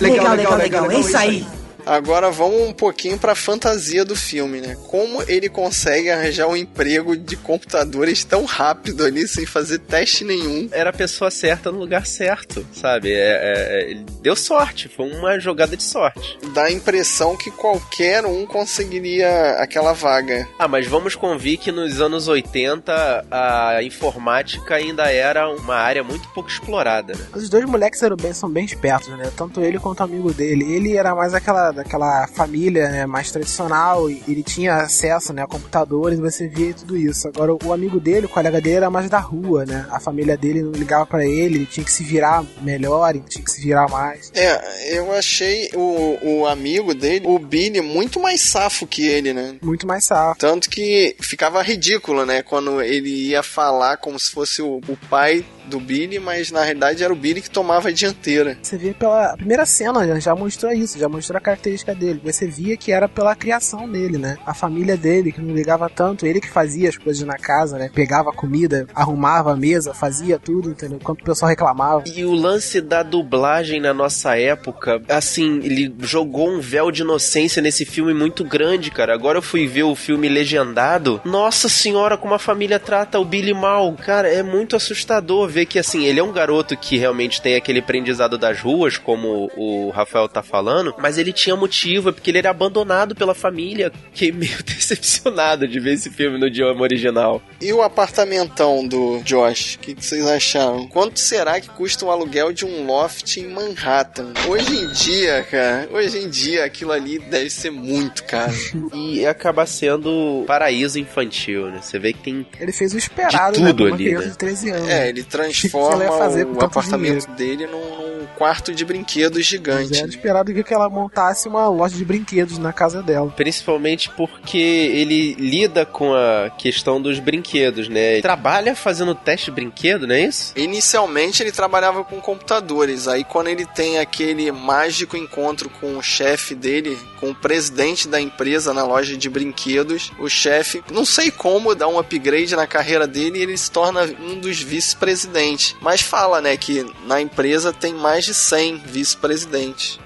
Legal, 0.01 0.35
legal, 0.35 0.57
legal. 0.57 0.91
É 0.91 0.99
isso 0.99 1.17
aí. 1.17 1.47
Agora 1.87 2.31
vamos 2.31 2.63
um 2.63 2.73
pouquinho 2.73 3.19
pra 3.19 3.35
fantasia 3.35 4.05
do 4.05 4.17
filme, 4.17 4.61
né? 4.61 4.77
Como 4.89 5.23
ele 5.29 5.49
consegue 5.49 6.11
arranjar 6.11 6.49
um 6.49 6.57
emprego 6.57 7.17
de 7.17 7.37
computadores 7.37 8.25
tão 8.25 8.45
rápido 8.45 9.05
ali, 9.05 9.29
sem 9.29 9.45
fazer 9.45 9.79
teste 9.81 10.25
nenhum. 10.25 10.69
Era 10.73 10.91
a 10.91 10.93
pessoa 10.93 11.31
certa 11.31 11.71
no 11.71 11.79
lugar 11.79 12.07
certo, 12.07 12.67
sabe? 12.73 13.13
É, 13.13 13.17
é, 13.17 13.67
é, 13.69 13.91
ele 13.91 14.07
deu 14.23 14.35
sorte, 14.35 14.89
foi 14.89 15.11
uma 15.11 15.39
jogada 15.39 15.77
de 15.77 15.83
sorte. 15.83 16.39
Dá 16.55 16.65
a 16.65 16.73
impressão 16.73 17.37
que 17.37 17.51
qualquer 17.51 18.25
um 18.25 18.47
conseguiria 18.47 19.57
aquela 19.59 19.93
vaga. 19.93 20.49
Ah, 20.59 20.69
mas 20.69 20.87
vamos 20.87 21.15
convir 21.15 21.59
que 21.59 21.71
nos 21.71 22.01
anos 22.01 22.29
80 22.29 23.27
a 23.31 23.83
informática 23.83 24.77
ainda 24.77 25.11
era 25.11 25.49
uma 25.49 25.77
área 25.77 26.03
muito 26.03 26.29
pouco 26.31 26.49
explorada, 26.49 27.15
né? 27.15 27.27
Os 27.35 27.49
dois 27.49 27.65
moleques 27.65 28.03
eram 28.03 28.17
bem, 28.17 28.33
são 28.33 28.49
bem 28.49 28.65
espertos, 28.65 29.09
né? 29.11 29.31
Tanto 29.37 29.61
ele 29.61 29.79
quanto 29.79 30.01
o 30.01 30.05
amigo 30.05 30.33
dele. 30.33 30.75
Ele 30.75 30.97
era 30.97 31.15
mais 31.15 31.35
aquela 31.35 31.74
daquela 31.75 32.27
família, 32.29 32.89
né, 32.89 33.07
mais 33.07 33.31
tradicional 33.31 34.09
e 34.09 34.23
ele 34.29 34.43
tinha 34.43 34.77
acesso, 34.77 35.33
né, 35.33 35.43
a 35.43 35.47
computadores, 35.47 36.19
você 36.19 36.49
via 36.49 36.73
tudo 36.75 36.97
isso. 36.97 37.29
Agora 37.29 37.55
o 37.65 37.73
amigo 37.73 38.01
dele, 38.01 38.27
o 38.27 38.29
colega 38.29 38.61
dele 38.61 38.77
era 38.77 38.91
mais 38.91 39.11
da 39.11 39.19
rua, 39.19 39.65
né? 39.65 39.87
A 39.91 40.01
família 40.01 40.37
dele 40.37 40.63
não 40.63 40.73
ligava 40.73 41.07
pra 41.07 41.25
ele, 41.25 41.57
ele 41.57 41.67
tinha 41.67 41.85
que 41.85 41.93
se 41.93 42.03
virar 42.03 42.45
melhor, 42.61 43.11
ele 43.11 43.25
tinha 43.29 43.45
que 43.45 43.51
se 43.51 43.61
virar 43.61 43.89
mais. 43.89 44.31
É, 44.35 44.99
eu 44.99 45.13
achei 45.13 45.71
o, 45.75 46.19
o 46.23 46.47
amigo 46.47 46.95
dele, 46.95 47.27
o 47.27 47.39
Billy, 47.39 47.81
muito 47.81 48.21
mais 48.21 48.41
safo 48.41 48.87
que 48.87 49.07
ele, 49.07 49.33
né? 49.33 49.57
Muito 49.63 49.87
mais 49.87 50.05
safo. 50.05 50.39
Tanto 50.39 50.71
que 50.71 51.17
ficava 51.21 51.63
ridículo, 51.63 52.25
né? 52.25 52.43
Quando 52.43 52.81
ele 52.81 53.29
ia 53.29 53.43
falar 53.43 53.97
como 53.97 54.19
se 54.19 54.31
fosse 54.31 54.63
o, 54.63 54.81
o 54.89 54.97
pai 55.09 55.45
do 55.67 55.81
Billy, 55.81 56.19
mas 56.19 56.51
na 56.51 56.63
realidade 56.63 57.03
era 57.03 57.13
o 57.13 57.17
Billy 57.17 57.41
que 57.41 57.51
tomava 57.51 57.89
a 57.89 57.93
dianteira. 57.93 58.59
Você 58.63 58.77
vê 58.77 58.93
pela 58.93 59.37
primeira 59.37 59.67
cena, 59.67 60.07
já, 60.07 60.19
já 60.19 60.35
mostrou 60.35 60.73
isso, 60.73 60.99
já 60.99 61.09
mostrou 61.09 61.39
a 61.39 61.41
característica 61.41 61.95
dele. 61.95 62.21
Você 62.25 62.47
via 62.47 62.77
que 62.77 62.93
era 62.93 63.09
pela 63.09 63.35
criação 63.35 63.89
dele, 63.89 64.19
né? 64.19 64.37
A 64.47 64.55
família 64.55 64.97
dele, 64.97 65.33
que 65.33 65.41
não 65.41 65.55
ligava 65.55 65.89
tanto, 65.89 66.27
ele 66.27 66.41
que 66.41 66.51
fazia 66.51 66.89
as 66.89 66.97
coisas 66.97 67.23
na 67.27 67.37
casa, 67.37 67.79
né? 67.79 67.91
Pegava 67.95 68.31
a 68.31 68.35
comida, 68.35 68.87
arrumava 68.95 69.53
a 69.53 69.57
mesa, 69.57 69.95
fazia 69.95 70.39
tudo, 70.39 70.71
entendeu? 70.71 70.99
Enquanto 71.01 71.23
o 71.23 71.25
pessoal 71.25 71.49
reclamava. 71.49 72.05
E 72.07 72.25
o 72.25 72.33
lance 72.33 72.81
da 72.81 73.03
dublagem 73.03 73.81
na 73.81 73.95
nossa 73.95 74.39
época, 74.39 75.03
assim, 75.09 75.61
ele 75.63 75.95
jogou 76.01 76.49
um 76.51 76.61
véu 76.61 76.91
de 76.91 77.03
inocência 77.03 77.63
nesse 77.63 77.85
filme 77.85 78.15
muito 78.15 78.45
grande, 78.45 78.91
cara. 78.91 79.15
Agora 79.15 79.39
eu 79.39 79.43
fui 79.43 79.67
ver 79.67 79.85
o 79.85 79.95
filme 79.95 80.29
legendado. 80.29 81.21
Nossa 81.25 81.69
senhora, 81.69 82.17
como 82.17 82.35
a 82.35 82.39
família 82.39 82.79
trata 82.79 83.19
o 83.19 83.25
Billy 83.25 83.55
mal. 83.55 83.93
Cara, 83.95 84.29
é 84.29 84.43
muito 84.43 84.77
assustador 84.77 85.49
ver 85.55 85.67
que, 85.67 85.79
assim, 85.79 86.05
ele 86.05 86.21
é 86.21 86.23
um 86.23 86.33
garoto 86.33 86.77
que 86.77 86.97
realmente 86.99 87.41
tem 87.41 87.55
aquele 87.55 87.79
aprendizado 87.79 88.37
das 88.37 88.61
ruas, 88.61 88.99
como 88.99 89.51
o 89.57 89.91
Rafael 89.91 90.29
tá 90.29 90.43
falando, 90.43 90.95
mas 90.99 91.17
ele 91.17 91.33
tinha 91.33 91.55
motivo, 91.57 92.09
é 92.09 92.13
porque 92.13 92.31
ele 92.31 92.39
era 92.39 92.51
abandonado 92.51 93.15
pela 93.15 93.35
família. 93.35 93.93
Fiquei 94.13 94.33
meio 94.33 94.61
decepcionado 94.65 95.67
de 95.69 95.79
ver 95.79 95.95
esse 95.95 96.11
filme 96.11 96.39
no 96.39 96.47
idioma 96.49 96.83
original. 96.83 97.41
E 97.61 97.73
o 97.73 97.81
apartamentão 97.83 98.87
do 98.87 99.21
Josh? 99.25 99.77
O 99.77 99.79
que, 99.79 99.95
que 99.95 100.05
vocês 100.05 100.27
acharam? 100.27 100.87
Quanto 100.89 101.19
será 101.21 101.61
que 101.61 101.69
custa 101.71 102.05
o 102.05 102.11
aluguel 102.11 102.53
de 102.53 102.65
um 102.65 102.85
loft 102.87 103.37
em 103.37 103.49
Manhattan? 103.49 104.33
Hoje 104.49 104.77
em 104.77 104.89
dia, 104.93 105.47
cara, 105.51 105.89
hoje 105.93 106.19
em 106.19 106.29
dia 106.29 106.65
aquilo 106.65 106.93
ali 106.93 107.19
deve 107.19 107.49
ser 107.51 107.71
muito 107.71 108.25
caro. 108.25 108.53
E 108.95 109.27
acaba 109.27 109.67
sendo 109.67 110.45
paraíso 110.47 110.99
infantil, 110.99 111.67
né? 111.67 111.81
Você 111.83 111.99
vê 111.99 112.13
que 112.13 112.21
tem 112.21 112.47
Ele 112.59 112.73
fez 112.73 112.95
o 112.95 112.99
esperado, 112.99 113.57
De 113.57 113.63
né? 113.63 113.69
tudo 113.69 113.87
uma 113.87 113.95
ali, 113.95 114.13
né? 114.15 114.21
de 114.21 114.37
13 114.39 114.71
anos. 114.71 114.89
É, 114.89 115.09
ele 115.09 115.23
transforma 115.51 116.05
o 116.05 116.65
apartamento 116.65 117.31
dele 117.33 117.67
num, 117.67 118.15
num 118.21 118.27
quarto 118.37 118.75
de 118.75 118.85
brinquedos 118.85 119.45
gigante. 119.45 119.97
Era 119.99 120.09
esperado 120.09 120.53
que 120.53 120.75
ela 120.75 120.89
montasse 120.89 121.49
uma 121.49 121.69
loja 121.69 121.97
de 121.97 122.05
brinquedos 122.05 122.59
na 122.59 122.73
casa 122.73 123.03
dela. 123.03 123.31
Principalmente 123.31 124.11
porque 124.11 124.59
ele 124.59 125.35
lida 125.35 125.85
com 125.85 126.15
a 126.15 126.51
questão 126.51 127.01
dos 127.01 127.19
brinquedos, 127.19 127.89
né? 127.89 128.15
Ele 128.15 128.23
trabalha 128.23 128.75
fazendo 128.75 129.15
teste 129.15 129.47
de 129.47 129.53
brinquedo, 129.53 130.07
não 130.07 130.15
é 130.15 130.23
isso? 130.23 130.53
Inicialmente 130.57 131.43
ele 131.43 131.53
trabalhava 131.53 132.05
com 132.05 132.21
computadores, 132.21 133.09
aí 133.09 133.25
quando 133.25 133.49
ele 133.49 133.67
tem 133.67 133.99
aquele 133.99 134.51
mágico 134.51 135.17
encontro 135.17 135.69
com 135.69 135.97
o 135.97 136.03
chefe 136.03 136.55
dele, 136.55 136.99
com 137.21 137.31
o 137.31 137.35
presidente 137.35 138.09
da 138.09 138.21
empresa 138.21 138.73
na 138.73 138.85
loja 138.85 139.17
de 139.17 139.29
brinquedos, 139.29 140.13
o 140.19 140.29
chefe, 140.29 140.83
não 140.91 141.05
sei 141.05 141.31
como, 141.31 141.75
dá 141.75 141.89
um 141.89 141.99
upgrade 141.99 142.55
na 142.57 142.67
carreira 142.67 143.07
dele 143.07 143.39
e 143.39 143.43
ele 143.43 143.57
se 143.57 143.71
torna 143.71 144.05
um 144.21 144.39
dos 144.39 144.61
vice-presidentes. 144.61 145.34
Mas 145.81 146.01
fala, 146.01 146.41
né, 146.41 146.57
que 146.57 146.87
na 147.07 147.21
empresa 147.21 147.73
tem 147.73 147.93
mais 147.95 148.25
de 148.25 148.35
100 148.35 148.79
vice-presidentes. 148.87 149.99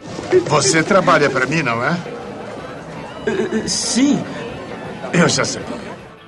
Você 0.46 0.82
trabalha 0.82 1.28
para 1.28 1.46
mim, 1.46 1.62
não 1.62 1.84
é? 1.84 1.96
Sim. 3.66 4.22
Eu 5.12 5.28
já 5.28 5.44
sei. 5.44 5.62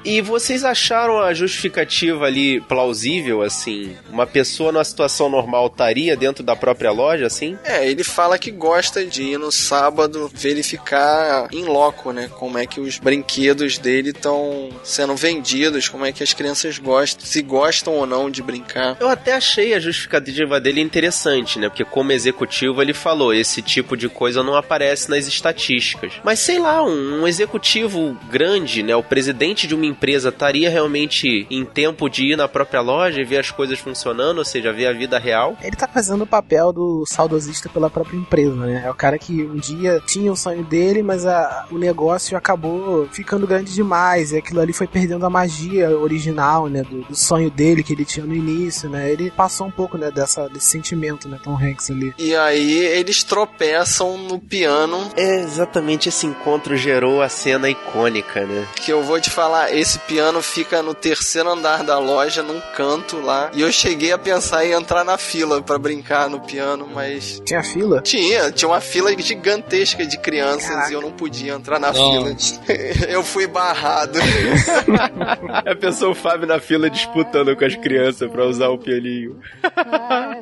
E 0.04 0.21
vocês 0.21 0.64
acharam 0.64 1.21
a 1.21 1.35
justificativa 1.35 2.25
ali 2.25 2.61
plausível, 2.61 3.42
assim? 3.42 3.97
Uma 4.11 4.26
pessoa 4.26 4.73
numa 4.73 4.85
situação 4.85 5.28
normal 5.28 5.66
estaria 5.66 6.16
dentro 6.16 6.42
da 6.42 6.57
própria 6.57 6.90
loja, 6.90 7.26
assim? 7.26 7.59
É, 7.64 7.87
ele 7.87 8.02
fala 8.02 8.38
que 8.38 8.50
gosta 8.50 9.04
de 9.04 9.23
ir 9.23 9.38
no 9.38 9.52
sábado 9.52 10.30
verificar 10.33 11.49
em 11.52 11.64
loco, 11.64 12.12
né? 12.12 12.30
Como 12.38 12.57
é 12.57 12.66
que 12.66 12.80
os 12.80 12.99
brinquedos 12.99 13.78
dele 13.78 14.11
estão 14.11 14.71
sendo 14.83 15.14
vendidos, 15.14 15.88
como 15.88 16.07
é 16.07 16.12
que 16.12 16.23
as 16.23 16.33
crianças 16.33 16.78
gostam, 16.78 17.26
se 17.26 17.42
gostam 17.42 17.95
ou 17.95 18.07
não 18.07 18.30
de 18.30 18.42
brincar. 18.42 18.97
Eu 18.99 19.09
até 19.09 19.35
achei 19.35 19.75
a 19.75 19.80
justificativa 19.80 20.61
dele 20.61 20.80
interessante, 20.80 21.59
né? 21.59 21.69
Porque 21.69 21.85
como 21.85 22.12
executivo 22.12 22.80
ele 22.80 22.95
falou, 22.95 23.35
esse 23.35 23.61
tipo 23.61 23.97
de 23.97 24.09
coisa 24.09 24.42
não 24.42 24.54
aparece 24.54 25.11
nas 25.11 25.26
estatísticas. 25.26 26.12
Mas 26.25 26.38
sei 26.38 26.59
lá, 26.59 26.83
um, 26.83 27.23
um 27.23 27.28
executivo 27.28 28.16
grande, 28.30 28.83
né? 28.83 28.97
O 28.97 29.02
presidente 29.02 29.66
de 29.66 29.75
uma 29.75 29.90
empresa 29.91 30.29
estaria 30.31 30.71
realmente 30.71 31.47
em 31.51 31.65
tempo 31.65 32.09
de 32.09 32.33
ir 32.33 32.37
na 32.37 32.49
própria 32.49 32.81
loja 32.81 33.21
e 33.21 33.25
ver 33.25 33.39
as 33.39 33.51
coisas 33.51 33.79
funcionando, 33.79 34.39
ou 34.39 34.45
seja, 34.45 34.73
ver 34.73 34.87
a 34.87 34.93
vida 34.93 35.19
real? 35.19 35.57
Ele 35.63 35.77
tá 35.77 35.89
fazendo 35.89 36.23
o 36.23 36.27
papel 36.27 36.73
do 36.73 37.05
saudosista 37.07 37.69
pela 37.69 37.91
própria 37.91 38.17
empresa, 38.17 38.55
né? 38.55 38.83
É 38.87 38.91
o 38.91 38.95
cara 38.95 39.19
que 39.19 39.43
um 39.43 39.57
dia 39.57 40.01
tinha 40.07 40.33
o 40.33 40.37
sonho 40.37 40.65
dele, 40.65 41.03
mas 41.03 41.27
a, 41.27 41.67
o 41.71 41.79
negócio 41.79 42.37
acabou 42.37 43.07
ficando 43.13 43.47
grande 43.47 43.73
demais, 43.73 44.33
e 44.33 44.39
aquilo 44.39 44.61
ali 44.61 44.73
foi 44.73 44.87
perdendo 44.87 45.27
a 45.27 45.31
magia 45.31 45.91
original, 45.91 46.67
né? 46.69 46.83
Do, 46.83 47.03
do 47.03 47.17
sonho 47.17 47.51
dele 47.51 47.83
que 47.83 47.93
ele 47.93 48.05
tinha 48.05 48.25
no 48.25 48.35
início, 48.35 48.89
né? 48.89 49.11
Ele 49.11 49.31
passou 49.31 49.67
um 49.67 49.71
pouco, 49.71 49.99
né, 49.99 50.11
dessa, 50.11 50.49
desse 50.49 50.67
sentimento, 50.67 51.29
né, 51.29 51.39
Tom 51.43 51.57
Hanks 51.57 51.91
ali. 51.91 52.15
E 52.19 52.35
aí 52.35 52.79
eles 52.87 53.23
tropeçam 53.23 54.17
no 54.19 54.39
piano. 54.39 55.11
É, 55.17 55.41
exatamente 55.41 56.09
esse 56.09 56.27
encontro 56.27 56.77
gerou 56.77 57.23
a 57.23 57.29
cena 57.29 57.69
icônica, 57.69 58.45
né? 58.47 58.67
Que 58.77 58.93
eu 58.93 59.03
vou 59.03 59.21
te 59.21 59.31
falar, 59.31 59.73
esse 59.81 59.99
piano 60.01 60.43
fica 60.43 60.83
no 60.83 60.95
terceiro 60.95 61.51
andar 61.51 61.83
da 61.83 61.99
loja, 61.99 62.43
num 62.43 62.61
canto 62.77 63.19
lá. 63.21 63.51
E 63.55 63.63
eu 63.63 63.73
cheguei 63.73 64.13
a 64.13 64.19
pensar 64.19 64.65
em 64.67 64.73
entrar 64.73 65.05
na 65.05 65.17
fila 65.17 65.63
para 65.63 65.79
brincar 65.79 66.29
no 66.29 66.41
piano, 66.41 66.89
mas. 66.93 67.41
Tinha 67.45 67.63
fila? 67.63 68.03
Tinha, 68.03 68.51
tinha 68.53 68.69
uma 68.69 68.81
fila 68.81 69.11
gigantesca 69.17 70.05
de 70.05 70.19
crianças 70.19 70.69
Caraca. 70.69 70.91
e 70.91 70.95
eu 70.95 71.01
não 71.01 71.13
podia 71.13 71.55
entrar 71.55 71.79
na 71.79 71.93
não. 71.93 72.37
fila. 72.37 72.37
eu 73.09 73.23
fui 73.23 73.47
barrado. 73.47 74.19
a 75.65 75.75
pessoa 75.75 76.11
o 76.11 76.15
Fábio 76.15 76.47
na 76.47 76.59
fila 76.59 76.91
disputando 76.91 77.57
com 77.57 77.65
as 77.65 77.77
crianças 77.77 78.31
para 78.31 78.45
usar 78.45 78.69
o 78.69 78.79
pianinho. 78.79 79.41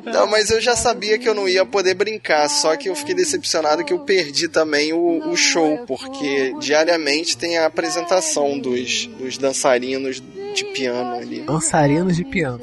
não, 0.05 0.27
mas 0.27 0.49
eu 0.49 0.59
já 0.59 0.75
sabia 0.75 1.17
que 1.17 1.29
eu 1.29 1.33
não 1.33 1.47
ia 1.47 1.65
poder 1.65 1.93
brincar, 1.93 2.49
só 2.49 2.75
que 2.75 2.89
eu 2.89 2.95
fiquei 2.95 3.13
decepcionado 3.13 3.85
que 3.85 3.93
eu 3.93 3.99
perdi 3.99 4.47
também 4.47 4.91
o, 4.93 5.29
o 5.29 5.37
show, 5.37 5.85
porque 5.85 6.53
diariamente 6.59 7.37
tem 7.37 7.57
a 7.57 7.67
apresentação 7.67 8.59
dos, 8.59 9.05
dos 9.05 9.28
dançarinos 9.37 10.21
de 10.53 10.65
piano 10.65 11.15
ali. 11.15 11.41
Dançarinos 11.41 12.15
de 12.15 12.23
piano. 12.23 12.59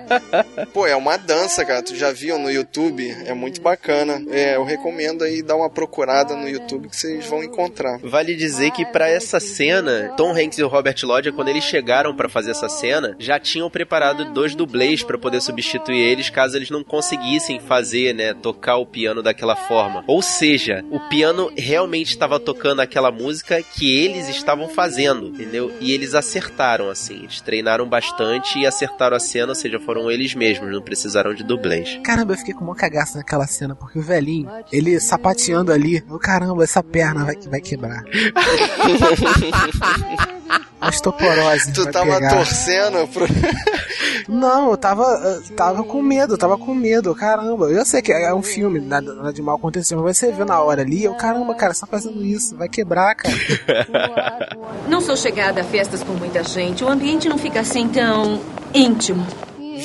Pô, 0.72 0.86
é 0.86 0.96
uma 0.96 1.16
dança, 1.16 1.64
cara. 1.64 1.82
Tu 1.82 1.96
já 1.96 2.12
viu 2.12 2.38
no 2.38 2.50
YouTube? 2.50 3.08
É 3.24 3.34
muito 3.34 3.60
bacana. 3.60 4.22
É, 4.30 4.56
eu 4.56 4.64
recomendo 4.64 5.24
aí 5.24 5.42
dar 5.42 5.56
uma 5.56 5.70
procurada 5.70 6.34
no 6.34 6.48
YouTube 6.48 6.88
que 6.88 6.96
vocês 6.96 7.26
vão 7.26 7.42
encontrar. 7.42 7.98
Vale 8.02 8.34
dizer 8.34 8.70
que 8.70 8.84
para 8.84 9.08
essa 9.08 9.40
cena, 9.40 10.12
Tom 10.16 10.32
Hanks 10.32 10.58
e 10.58 10.62
o 10.62 10.68
Robert 10.68 10.96
Lodge, 11.02 11.32
quando 11.32 11.48
eles 11.48 11.64
chegaram 11.64 12.14
para 12.14 12.28
fazer 12.28 12.50
essa 12.52 12.68
cena, 12.68 13.16
já 13.18 13.38
tinham 13.38 13.70
preparado 13.70 14.32
dois 14.32 14.54
dublês 14.54 15.02
para 15.02 15.18
poder 15.18 15.40
substituir 15.40 15.98
eles 15.98 16.30
caso 16.30 16.56
eles 16.56 16.70
não 16.70 16.84
conseguissem 16.84 17.60
fazer, 17.60 18.14
né, 18.14 18.34
tocar 18.34 18.76
o 18.76 18.86
piano 18.86 19.22
daquela 19.22 19.56
forma. 19.56 20.04
Ou 20.06 20.22
seja, 20.22 20.84
o 20.90 21.00
piano 21.08 21.50
realmente 21.56 22.10
estava 22.10 22.38
tocando 22.38 22.80
aquela 22.80 23.10
música 23.10 23.62
que 23.62 23.90
eles 23.98 24.28
estavam 24.28 24.68
fazendo, 24.68 25.28
entendeu? 25.28 25.72
E 25.80 25.92
eles 25.92 26.14
acertaram, 26.14 26.88
assim. 26.88 27.15
Eles 27.22 27.40
treinaram 27.40 27.88
bastante 27.88 28.58
e 28.58 28.66
acertaram 28.66 29.16
a 29.16 29.20
cena, 29.20 29.48
ou 29.48 29.54
seja, 29.54 29.80
foram 29.80 30.10
eles 30.10 30.34
mesmos, 30.34 30.70
não 30.70 30.82
precisaram 30.82 31.34
de 31.34 31.42
dublês. 31.42 31.98
Caramba, 32.02 32.34
eu 32.34 32.38
fiquei 32.38 32.54
com 32.54 32.64
uma 32.64 32.74
cagaça 32.74 33.18
naquela 33.18 33.46
cena, 33.46 33.74
porque 33.74 33.98
o 33.98 34.02
velhinho, 34.02 34.48
ele 34.72 34.98
sapateando 35.00 35.72
ali, 35.72 36.04
oh, 36.10 36.18
caramba, 36.18 36.64
essa 36.64 36.82
perna 36.82 37.24
vai, 37.24 37.36
vai 37.36 37.60
quebrar. 37.60 38.04
Osteoporose. 40.80 41.72
Tu 41.72 41.90
tava 41.90 42.14
pegar. 42.14 42.34
torcendo 42.34 43.08
pro. 43.08 43.26
Não, 44.28 44.70
eu 44.70 44.76
tava, 44.76 45.04
eu 45.04 45.54
tava 45.54 45.84
com 45.84 46.02
medo, 46.02 46.34
eu 46.34 46.38
tava 46.38 46.58
com 46.58 46.74
medo, 46.74 47.14
caramba. 47.14 47.66
Eu 47.66 47.84
sei 47.84 48.02
que 48.02 48.12
é 48.12 48.34
um 48.34 48.42
filme, 48.42 48.80
nada, 48.80 49.14
nada 49.14 49.32
de 49.32 49.40
mal 49.40 49.56
aconteceu, 49.56 50.00
mas 50.02 50.18
você 50.18 50.32
vê 50.32 50.44
na 50.44 50.60
hora 50.60 50.82
ali, 50.82 51.04
eu, 51.04 51.14
caramba, 51.14 51.54
cara, 51.54 51.72
você 51.72 51.80
tá 51.80 51.86
fazendo 51.86 52.24
isso, 52.24 52.56
vai 52.56 52.68
quebrar, 52.68 53.14
cara. 53.14 53.34
Não 54.88 55.00
sou 55.00 55.16
chegada 55.16 55.60
a 55.60 55.64
festas 55.64 56.02
com 56.02 56.12
muita 56.12 56.42
gente, 56.42 56.82
o 56.82 56.88
ambiente 56.88 57.05
não 57.28 57.38
fica 57.38 57.60
assim 57.60 57.88
tão 57.88 58.40
íntimo. 58.74 59.24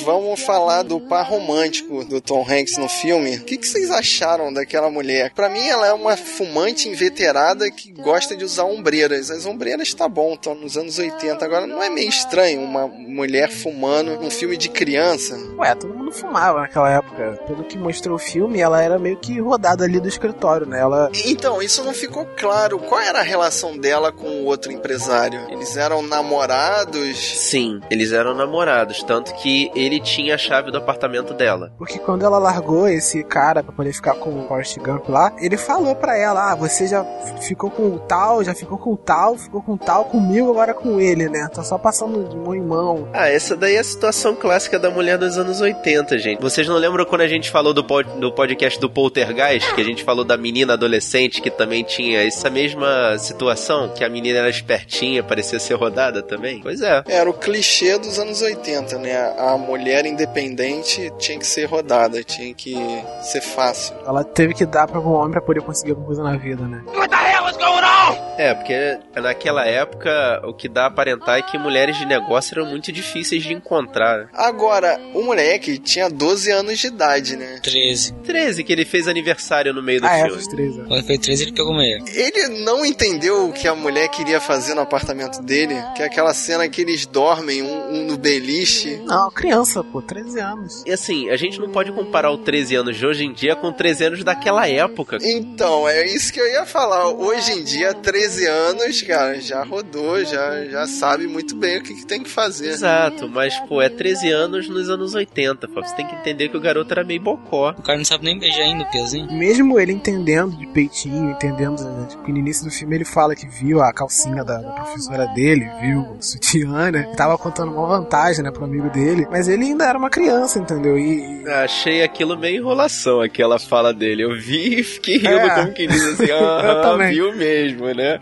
Vamos 0.00 0.40
falar 0.40 0.82
do 0.82 0.98
par 1.00 1.28
romântico 1.28 2.04
do 2.04 2.20
Tom 2.20 2.44
Hanks 2.48 2.78
no 2.78 2.88
filme. 2.88 3.36
O 3.36 3.44
que, 3.44 3.58
que 3.58 3.68
vocês 3.68 3.90
acharam 3.90 4.52
daquela 4.52 4.90
mulher? 4.90 5.32
Para 5.34 5.48
mim, 5.48 5.66
ela 5.66 5.86
é 5.86 5.92
uma 5.92 6.16
fumante 6.16 6.88
inveterada 6.88 7.70
que 7.70 7.92
gosta 7.92 8.34
de 8.34 8.44
usar 8.44 8.64
ombreiras. 8.64 9.30
As 9.30 9.44
ombreiras 9.44 9.92
tá 9.92 10.08
bom, 10.08 10.34
estão 10.34 10.54
nos 10.54 10.76
anos 10.76 10.98
80. 10.98 11.44
Agora, 11.44 11.66
não 11.66 11.82
é 11.82 11.90
meio 11.90 12.08
estranho 12.08 12.62
uma 12.62 12.86
mulher 12.86 13.50
fumando 13.50 14.18
num 14.18 14.30
filme 14.30 14.56
de 14.56 14.68
criança? 14.68 15.38
Ué, 15.58 15.74
todo 15.74 15.94
mundo 15.94 16.12
fumava 16.12 16.60
naquela 16.60 16.90
época. 16.90 17.38
Pelo 17.46 17.64
que 17.64 17.76
mostrou 17.76 18.16
o 18.16 18.18
filme, 18.18 18.60
ela 18.60 18.82
era 18.82 18.98
meio 18.98 19.18
que 19.18 19.38
rodada 19.40 19.84
ali 19.84 20.00
do 20.00 20.08
escritório, 20.08 20.66
né? 20.66 20.80
Ela... 20.80 21.10
Então, 21.26 21.62
isso 21.62 21.84
não 21.84 21.92
ficou 21.92 22.26
claro. 22.36 22.78
Qual 22.78 23.00
era 23.00 23.20
a 23.20 23.22
relação 23.22 23.76
dela 23.76 24.10
com 24.10 24.26
o 24.26 24.44
outro 24.46 24.72
empresário? 24.72 25.46
Eles 25.50 25.76
eram 25.76 26.02
namorados? 26.02 27.16
Sim, 27.16 27.80
eles 27.90 28.12
eram 28.12 28.34
namorados. 28.34 29.02
Tanto 29.02 29.34
que 29.34 29.70
ele 29.84 30.00
tinha 30.00 30.34
a 30.34 30.38
chave 30.38 30.70
do 30.70 30.78
apartamento 30.78 31.34
dela. 31.34 31.72
Porque 31.78 31.98
quando 31.98 32.24
ela 32.24 32.38
largou 32.38 32.88
esse 32.88 33.22
cara 33.22 33.62
pra 33.62 33.72
poder 33.72 33.92
ficar 33.92 34.14
com 34.14 34.30
o 34.30 34.48
Forrest 34.48 34.78
Gump 34.78 35.08
lá, 35.08 35.32
ele 35.38 35.56
falou 35.56 35.94
pra 35.94 36.16
ela: 36.16 36.52
Ah, 36.52 36.54
você 36.54 36.86
já 36.86 37.04
ficou 37.40 37.70
com 37.70 37.88
o 37.88 37.98
tal, 37.98 38.42
já 38.44 38.54
ficou 38.54 38.78
com 38.78 38.92
o 38.92 38.96
tal, 38.96 39.36
ficou 39.36 39.62
com 39.62 39.72
o 39.72 39.78
tal, 39.78 40.04
comigo, 40.06 40.50
agora 40.50 40.74
com 40.74 41.00
ele, 41.00 41.28
né? 41.28 41.48
Tá 41.52 41.62
só 41.62 41.78
passando 41.78 42.28
de 42.28 42.36
mão 42.36 42.54
em 42.54 42.60
mão. 42.60 43.08
Ah, 43.12 43.28
essa 43.28 43.56
daí 43.56 43.76
é 43.76 43.80
a 43.80 43.84
situação 43.84 44.34
clássica 44.34 44.78
da 44.78 44.90
mulher 44.90 45.18
dos 45.18 45.36
anos 45.36 45.60
80, 45.60 46.18
gente. 46.18 46.40
Vocês 46.40 46.66
não 46.68 46.76
lembram 46.76 47.04
quando 47.04 47.22
a 47.22 47.28
gente 47.28 47.50
falou 47.50 47.74
do, 47.74 47.84
pod 47.84 48.08
do 48.18 48.32
podcast 48.32 48.80
do 48.80 48.88
Poltergeist, 48.88 49.74
que 49.74 49.80
a 49.80 49.84
gente 49.84 50.04
falou 50.04 50.24
da 50.24 50.36
menina 50.36 50.74
adolescente 50.74 51.40
que 51.40 51.50
também 51.50 51.82
tinha 51.82 52.26
essa 52.26 52.48
mesma 52.48 53.16
situação? 53.18 53.88
Que 53.88 54.04
a 54.04 54.08
menina 54.08 54.38
era 54.38 54.48
espertinha, 54.48 55.22
parecia 55.22 55.58
ser 55.58 55.74
rodada 55.74 56.22
também? 56.22 56.60
Pois 56.62 56.80
é. 56.80 57.02
Era 57.08 57.28
o 57.28 57.34
clichê 57.34 57.98
dos 57.98 58.18
anos 58.18 58.40
80, 58.40 58.98
né? 58.98 59.34
A 59.38 59.56
mulher 59.56 59.71
independente 59.76 61.12
tinha 61.18 61.38
que 61.38 61.46
ser 61.46 61.66
rodada, 61.66 62.22
tinha 62.22 62.52
que 62.54 62.74
ser 63.22 63.40
fácil. 63.40 63.94
Ela 64.06 64.24
teve 64.24 64.54
que 64.54 64.66
dar 64.66 64.86
para 64.86 65.00
um 65.00 65.12
homem 65.12 65.32
para 65.32 65.40
poder 65.40 65.62
conseguir 65.62 65.90
alguma 65.90 66.06
coisa 66.06 66.22
na 66.22 66.36
vida, 66.36 66.62
né? 66.66 66.82
What 66.94 67.08
the 67.08 67.16
hell 67.16 67.48
is 67.48 67.56
going 67.56 67.84
on? 67.84 68.01
É, 68.38 68.54
porque 68.54 68.98
naquela 69.20 69.66
época 69.66 70.42
o 70.44 70.54
que 70.54 70.68
dá 70.68 70.84
a 70.84 70.86
aparentar 70.86 71.38
é 71.38 71.42
que 71.42 71.58
mulheres 71.58 71.96
de 71.96 72.06
negócio 72.06 72.58
eram 72.58 72.68
muito 72.68 72.90
difíceis 72.90 73.42
de 73.42 73.52
encontrar. 73.52 74.28
Agora, 74.32 75.00
o 75.14 75.22
moleque 75.22 75.78
tinha 75.78 76.08
12 76.08 76.50
anos 76.50 76.78
de 76.78 76.86
idade, 76.86 77.36
né? 77.36 77.60
13. 77.62 78.14
13, 78.24 78.64
que 78.64 78.72
ele 78.72 78.84
fez 78.84 79.06
aniversário 79.06 79.72
no 79.72 79.82
meio 79.82 80.00
do 80.00 80.06
ah, 80.06 80.26
filme. 80.26 80.42
É, 80.42 80.48
13. 80.48 80.82
Quando 80.88 81.06
foi 81.06 81.18
13, 81.18 81.42
ele 81.42 81.52
pegou 81.52 81.74
meio. 81.74 82.04
Ele 82.08 82.48
não 82.64 82.84
entendeu 82.84 83.48
o 83.48 83.52
que 83.52 83.68
a 83.68 83.74
mulher 83.74 84.08
queria 84.08 84.40
fazer 84.40 84.74
no 84.74 84.80
apartamento 84.80 85.40
dele, 85.42 85.74
que 85.94 86.02
é 86.02 86.06
aquela 86.06 86.34
cena 86.34 86.68
que 86.68 86.80
eles 86.80 87.06
dormem, 87.06 87.62
um, 87.62 87.94
um 87.94 88.04
no 88.06 88.16
beliche. 88.16 89.00
Não, 89.04 89.30
criança, 89.30 89.84
pô, 89.84 90.00
13 90.00 90.40
anos. 90.40 90.82
E 90.86 90.92
assim, 90.92 91.28
a 91.30 91.36
gente 91.36 91.60
não 91.60 91.70
pode 91.70 91.92
comparar 91.92 92.30
o 92.30 92.38
13 92.38 92.76
anos 92.76 92.96
de 92.96 93.06
hoje 93.06 93.24
em 93.24 93.32
dia 93.32 93.54
com 93.54 93.72
13 93.72 94.04
anos 94.04 94.24
daquela 94.24 94.68
época. 94.68 95.18
Então, 95.22 95.88
é 95.88 96.06
isso 96.06 96.32
que 96.32 96.40
eu 96.40 96.48
ia 96.48 96.64
falar. 96.64 97.08
Hoje 97.08 97.52
em 97.52 97.62
dia, 97.62 97.91
13 97.94 98.22
13 98.22 98.46
anos, 98.46 99.02
cara, 99.02 99.40
já 99.40 99.62
rodou, 99.64 100.24
já, 100.24 100.64
já 100.64 100.86
sabe 100.86 101.26
muito 101.26 101.56
bem 101.56 101.78
o 101.78 101.82
que, 101.82 101.94
que 101.94 102.06
tem 102.06 102.22
que 102.22 102.30
fazer. 102.30 102.68
Exato, 102.68 103.28
mas, 103.28 103.58
pô, 103.68 103.82
é 103.82 103.88
13 103.88 104.30
anos 104.30 104.68
nos 104.68 104.88
anos 104.88 105.14
80, 105.14 105.66
pô. 105.68 105.82
Você 105.82 105.94
tem 105.96 106.06
que 106.06 106.14
entender 106.14 106.48
que 106.48 106.56
o 106.56 106.60
garoto 106.60 106.92
era 106.92 107.02
meio 107.04 107.20
bocó. 107.20 107.70
O 107.76 107.82
cara 107.82 107.98
não 107.98 108.04
sabe 108.04 108.24
nem 108.24 108.38
beijar 108.38 108.62
ainda 108.62 108.84
o 108.84 108.90
piazinho. 108.90 109.30
Mesmo 109.32 109.78
ele 109.78 109.92
entendendo 109.92 110.56
de 110.56 110.66
peitinho, 110.68 111.30
entendendo, 111.30 111.82
né, 111.82 112.06
tipo, 112.08 112.30
no 112.30 112.38
início 112.38 112.64
do 112.64 112.70
filme 112.70 112.94
ele 112.96 113.04
fala 113.04 113.34
que 113.34 113.46
viu 113.46 113.82
a 113.82 113.92
calcinha 113.92 114.44
da, 114.44 114.58
da 114.58 114.70
professora 114.72 115.26
dele, 115.34 115.68
viu 115.80 116.00
o 116.00 116.22
sutiã, 116.22 116.90
né? 116.90 117.12
Tava 117.16 117.36
contando 117.36 117.72
uma 117.72 117.86
vantagem, 117.86 118.42
né, 118.44 118.50
pro 118.50 118.64
amigo 118.64 118.88
dele. 118.90 119.26
Mas 119.30 119.48
ele 119.48 119.64
ainda 119.64 119.84
era 119.84 119.98
uma 119.98 120.10
criança, 120.10 120.58
entendeu? 120.58 120.98
E, 120.98 121.42
e- 121.42 121.48
Achei 121.50 122.02
aquilo 122.02 122.38
meio 122.38 122.58
enrolação, 122.58 123.20
aquela 123.20 123.58
fala 123.58 123.92
dele. 123.92 124.22
Eu 124.24 124.38
vi 124.40 124.80
e 124.80 124.82
fiquei 124.82 125.16
rindo 125.18 125.28
É. 125.28 125.54
como 125.54 125.72
que 125.72 125.86
diz 125.86 126.04
assim, 126.04 126.26
Eu 126.30 126.38
ah, 126.46 126.96
viu 127.08 127.34
mesmo, 127.34 127.81
né? 127.94 128.20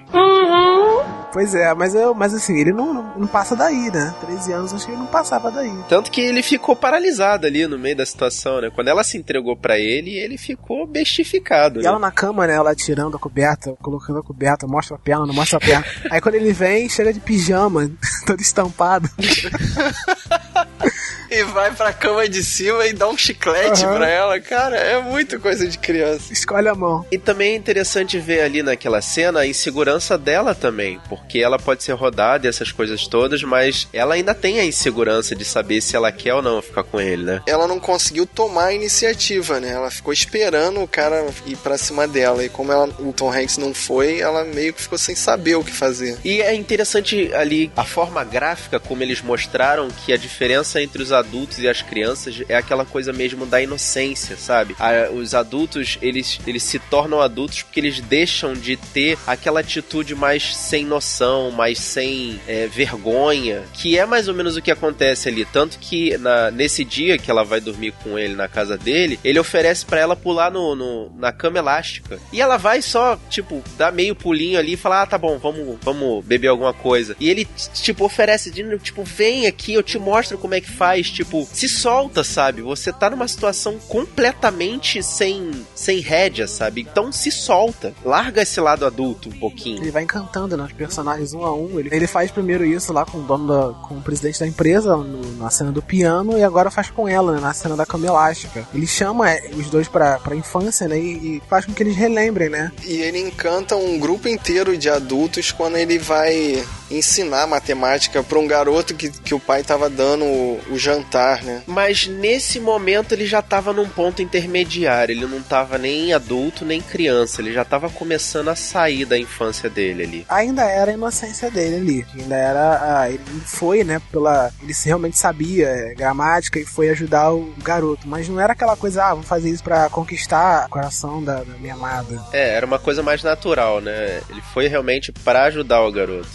Pois 1.32 1.54
é, 1.54 1.72
mas, 1.74 1.94
eu, 1.94 2.12
mas 2.12 2.34
assim, 2.34 2.58
ele 2.58 2.72
não, 2.72 2.92
não, 2.92 3.18
não 3.18 3.26
passa 3.26 3.54
daí, 3.54 3.90
né? 3.90 4.12
13 4.20 4.52
anos, 4.52 4.74
acho 4.74 4.86
que 4.86 4.92
ele 4.92 4.98
não 4.98 5.06
passava 5.06 5.50
daí. 5.50 5.72
Tanto 5.88 6.10
que 6.10 6.20
ele 6.20 6.42
ficou 6.42 6.74
paralisado 6.74 7.46
ali 7.46 7.66
no 7.66 7.78
meio 7.78 7.96
da 7.96 8.04
situação, 8.04 8.60
né? 8.60 8.70
Quando 8.70 8.88
ela 8.88 9.04
se 9.04 9.16
entregou 9.16 9.56
pra 9.56 9.78
ele, 9.78 10.18
ele 10.18 10.36
ficou 10.36 10.86
bestificado. 10.86 11.80
E 11.80 11.82
né? 11.82 11.88
ela 11.88 11.98
na 11.98 12.10
cama, 12.10 12.46
né? 12.46 12.54
Ela 12.54 12.74
tirando 12.74 13.16
a 13.16 13.20
coberta, 13.20 13.76
colocando 13.80 14.18
a 14.18 14.22
coberta, 14.22 14.66
mostra 14.66 14.96
a 14.96 14.98
perna, 14.98 15.26
não 15.26 15.34
mostra 15.34 15.58
a 15.58 15.60
perna. 15.60 15.84
Aí 16.10 16.20
quando 16.20 16.34
ele 16.34 16.52
vem, 16.52 16.88
chega 16.88 17.12
de 17.12 17.20
pijama, 17.20 17.90
todo 18.26 18.40
estampado. 18.40 19.08
E 21.30 21.44
vai 21.44 21.72
pra 21.72 21.92
cama 21.92 22.28
de 22.28 22.42
cima 22.42 22.84
e 22.86 22.92
dá 22.92 23.08
um 23.08 23.16
chiclete 23.16 23.84
Aham. 23.84 23.96
pra 23.96 24.08
ela. 24.08 24.40
Cara, 24.40 24.76
é 24.76 25.00
muito 25.00 25.38
coisa 25.38 25.64
de 25.64 25.78
criança. 25.78 26.32
Escolhe 26.32 26.66
a 26.66 26.74
mão. 26.74 27.06
E 27.08 27.18
também 27.18 27.52
é 27.52 27.56
interessante 27.56 28.18
ver 28.18 28.40
ali 28.40 28.64
naquela 28.64 29.00
cena 29.00 29.40
a 29.40 29.46
insegurança 29.46 30.18
dela 30.18 30.56
também, 30.56 31.00
porque 31.08 31.38
ela 31.38 31.56
pode 31.56 31.84
ser 31.84 31.92
rodada 31.92 32.46
e 32.46 32.50
essas 32.50 32.72
coisas 32.72 33.06
todas, 33.06 33.44
mas 33.44 33.86
ela 33.92 34.14
ainda 34.14 34.34
tem 34.34 34.58
a 34.58 34.64
insegurança 34.64 35.36
de 35.36 35.44
saber 35.44 35.80
se 35.80 35.94
ela 35.94 36.10
quer 36.10 36.34
ou 36.34 36.42
não 36.42 36.60
ficar 36.60 36.82
com 36.82 37.00
ele, 37.00 37.22
né? 37.22 37.42
Ela 37.46 37.68
não 37.68 37.78
conseguiu 37.78 38.26
tomar 38.26 38.66
a 38.66 38.72
iniciativa, 38.72 39.60
né? 39.60 39.70
Ela 39.70 39.90
ficou 39.90 40.12
esperando 40.12 40.82
o 40.82 40.88
cara 40.88 41.24
ir 41.46 41.56
pra 41.58 41.78
cima 41.78 42.08
dela. 42.08 42.44
E 42.44 42.48
como 42.48 42.72
ela, 42.72 42.88
o 42.98 43.12
Tom 43.12 43.32
Hanks 43.32 43.56
não 43.56 43.72
foi, 43.72 44.18
ela 44.18 44.44
meio 44.44 44.72
que 44.74 44.82
ficou 44.82 44.98
sem 44.98 45.14
saber 45.14 45.54
o 45.54 45.62
que 45.62 45.72
fazer. 45.72 46.18
E 46.24 46.42
é 46.42 46.52
interessante 46.56 47.32
ali 47.34 47.70
a 47.76 47.84
forma 47.84 48.24
gráfica 48.24 48.80
como 48.80 49.04
eles 49.04 49.22
mostraram 49.22 49.88
que 50.04 50.12
a 50.12 50.16
diferença 50.16 50.69
entre 50.78 51.02
os 51.02 51.12
adultos 51.12 51.58
e 51.58 51.68
as 51.68 51.82
crianças 51.82 52.42
é 52.48 52.56
aquela 52.56 52.84
coisa 52.84 53.12
mesmo 53.12 53.46
da 53.46 53.60
inocência, 53.60 54.36
sabe? 54.36 54.76
A- 54.78 55.10
os 55.10 55.34
adultos, 55.34 55.98
eles, 56.02 56.38
eles 56.46 56.62
se 56.62 56.78
tornam 56.78 57.20
adultos 57.20 57.62
porque 57.62 57.80
eles 57.80 58.00
deixam 58.00 58.52
de 58.54 58.76
ter 58.76 59.18
aquela 59.26 59.60
atitude 59.60 60.14
mais 60.14 60.54
sem 60.56 60.84
noção, 60.84 61.50
mais 61.50 61.78
sem 61.78 62.40
é, 62.46 62.66
vergonha, 62.68 63.62
que 63.72 63.98
é 63.98 64.04
mais 64.04 64.28
ou 64.28 64.34
menos 64.34 64.56
o 64.56 64.62
que 64.62 64.70
acontece 64.70 65.28
ali. 65.28 65.44
Tanto 65.44 65.78
que 65.78 66.16
na- 66.18 66.50
nesse 66.50 66.84
dia 66.84 67.16
que 67.18 67.30
ela 67.30 67.44
vai 67.44 67.60
dormir 67.60 67.92
com 68.02 68.18
ele 68.18 68.34
na 68.34 68.48
casa 68.48 68.76
dele, 68.76 69.18
ele 69.24 69.38
oferece 69.38 69.84
pra 69.86 70.00
ela 70.00 70.14
pular 70.16 70.50
no, 70.50 70.74
no- 70.74 71.10
na 71.18 71.32
cama 71.32 71.58
elástica. 71.58 72.18
E 72.32 72.40
ela 72.40 72.56
vai 72.56 72.82
só, 72.82 73.18
tipo, 73.28 73.62
dar 73.76 73.92
meio 73.92 74.14
pulinho 74.14 74.58
ali 74.58 74.74
e 74.74 74.76
falar: 74.76 75.02
Ah, 75.02 75.06
tá 75.06 75.16
bom, 75.18 75.38
vamos, 75.38 75.78
vamos 75.82 76.24
beber 76.24 76.48
alguma 76.48 76.72
coisa. 76.74 77.16
E 77.18 77.28
ele, 77.30 77.46
tipo, 77.74 78.04
oferece, 78.04 78.50
tipo, 78.82 79.02
vem 79.04 79.46
aqui, 79.46 79.74
eu 79.74 79.82
te 79.82 79.98
mostro 79.98 80.36
como 80.38 80.54
é 80.54 80.59
que 80.60 80.70
faz. 80.70 81.10
Tipo, 81.10 81.46
se 81.52 81.68
solta, 81.68 82.22
sabe? 82.24 82.62
Você 82.62 82.92
tá 82.92 83.10
numa 83.10 83.26
situação 83.28 83.78
completamente 83.88 85.02
sem, 85.02 85.50
sem 85.74 86.00
rédea, 86.00 86.46
sabe? 86.46 86.82
Então 86.82 87.10
se 87.12 87.30
solta. 87.30 87.92
Larga 88.04 88.42
esse 88.42 88.60
lado 88.60 88.84
adulto 88.86 89.28
um 89.28 89.38
pouquinho. 89.38 89.82
Ele 89.82 89.90
vai 89.90 90.02
encantando, 90.02 90.56
né? 90.56 90.64
Os 90.64 90.72
personagens 90.72 91.32
um 91.34 91.44
a 91.44 91.54
um. 91.54 91.78
Ele, 91.78 91.88
ele 91.92 92.06
faz 92.06 92.30
primeiro 92.30 92.64
isso 92.64 92.92
lá 92.92 93.04
com 93.04 93.18
o 93.18 93.22
dono 93.22 93.46
da, 93.48 93.78
com 93.88 93.94
o 93.96 94.02
presidente 94.02 94.40
da 94.40 94.46
empresa, 94.46 94.96
no- 94.96 95.36
na 95.36 95.50
cena 95.50 95.72
do 95.72 95.82
piano, 95.82 96.38
e 96.38 96.42
agora 96.44 96.70
faz 96.70 96.90
com 96.90 97.08
ela, 97.08 97.32
né? 97.32 97.40
Na 97.40 97.52
cena 97.54 97.76
da 97.76 97.86
cama 97.86 98.06
elástica. 98.06 98.66
Ele 98.74 98.86
chama 98.86 99.30
é, 99.30 99.50
os 99.54 99.68
dois 99.70 99.88
pra, 99.88 100.18
pra 100.18 100.34
infância, 100.36 100.86
né? 100.88 100.98
E, 100.98 101.36
e 101.36 101.42
faz 101.48 101.64
com 101.64 101.72
que 101.72 101.82
eles 101.82 101.96
relembrem, 101.96 102.48
né? 102.48 102.70
E 102.84 102.96
ele 103.00 103.18
encanta 103.20 103.76
um 103.76 103.98
grupo 103.98 104.28
inteiro 104.28 104.76
de 104.76 104.88
adultos 104.88 105.50
quando 105.52 105.76
ele 105.76 105.98
vai 105.98 106.64
ensinar 106.90 107.46
matemática 107.46 108.22
pra 108.22 108.38
um 108.38 108.46
garoto 108.46 108.94
que, 108.94 109.10
que 109.10 109.32
o 109.34 109.38
pai 109.40 109.62
tava 109.62 109.88
dando 109.88 110.24
o, 110.50 110.74
o 110.74 110.78
jantar, 110.78 111.42
né? 111.42 111.62
Mas 111.66 112.06
nesse 112.06 112.60
momento 112.60 113.12
ele 113.12 113.26
já 113.26 113.42
tava 113.42 113.72
num 113.72 113.88
ponto 113.88 114.22
intermediário. 114.22 115.12
Ele 115.12 115.26
não 115.26 115.42
tava 115.42 115.78
nem 115.78 116.12
adulto 116.12 116.64
nem 116.64 116.80
criança. 116.80 117.40
Ele 117.40 117.52
já 117.52 117.64
tava 117.64 117.88
começando 117.90 118.48
a 118.48 118.56
sair 118.56 119.04
da 119.04 119.18
infância 119.18 119.68
dele 119.68 120.02
ali. 120.02 120.26
Ainda 120.28 120.64
era 120.64 120.90
a 120.90 120.94
inocência 120.94 121.50
dele 121.50 121.76
ali. 121.76 122.06
Ainda 122.20 122.36
era. 122.36 123.00
ah, 123.00 123.10
ele 123.10 123.20
foi, 123.44 123.84
né? 123.84 124.00
Pela. 124.10 124.50
Ele 124.62 124.72
realmente 124.84 125.18
sabia 125.18 125.68
é, 125.68 125.94
gramática 125.94 126.58
e 126.58 126.64
foi 126.64 126.88
ajudar 126.90 127.32
o 127.32 127.52
garoto. 127.58 128.08
Mas 128.08 128.28
não 128.28 128.40
era 128.40 128.52
aquela 128.52 128.76
coisa, 128.76 129.04
ah, 129.04 129.14
vou 129.14 129.22
fazer 129.22 129.50
isso 129.50 129.62
pra 129.62 129.88
conquistar 129.88 130.66
o 130.66 130.70
coração 130.70 131.22
da, 131.22 131.42
da 131.42 131.58
minha 131.58 131.74
amada. 131.74 132.20
É, 132.32 132.54
era 132.54 132.66
uma 132.66 132.78
coisa 132.78 133.02
mais 133.02 133.22
natural, 133.22 133.80
né? 133.80 134.20
Ele 134.28 134.42
foi 134.52 134.68
realmente 134.68 135.12
para 135.12 135.44
ajudar 135.44 135.82
o 135.82 135.92
garoto. 135.92 136.28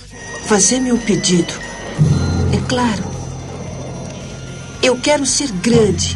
Fazer 0.47 0.79
meu 0.79 0.97
pedido. 0.97 1.53
É 2.53 2.69
claro. 2.69 3.14
Eu 4.85 4.95
quero 5.01 5.25
ser 5.25 5.51
grande. 5.51 6.15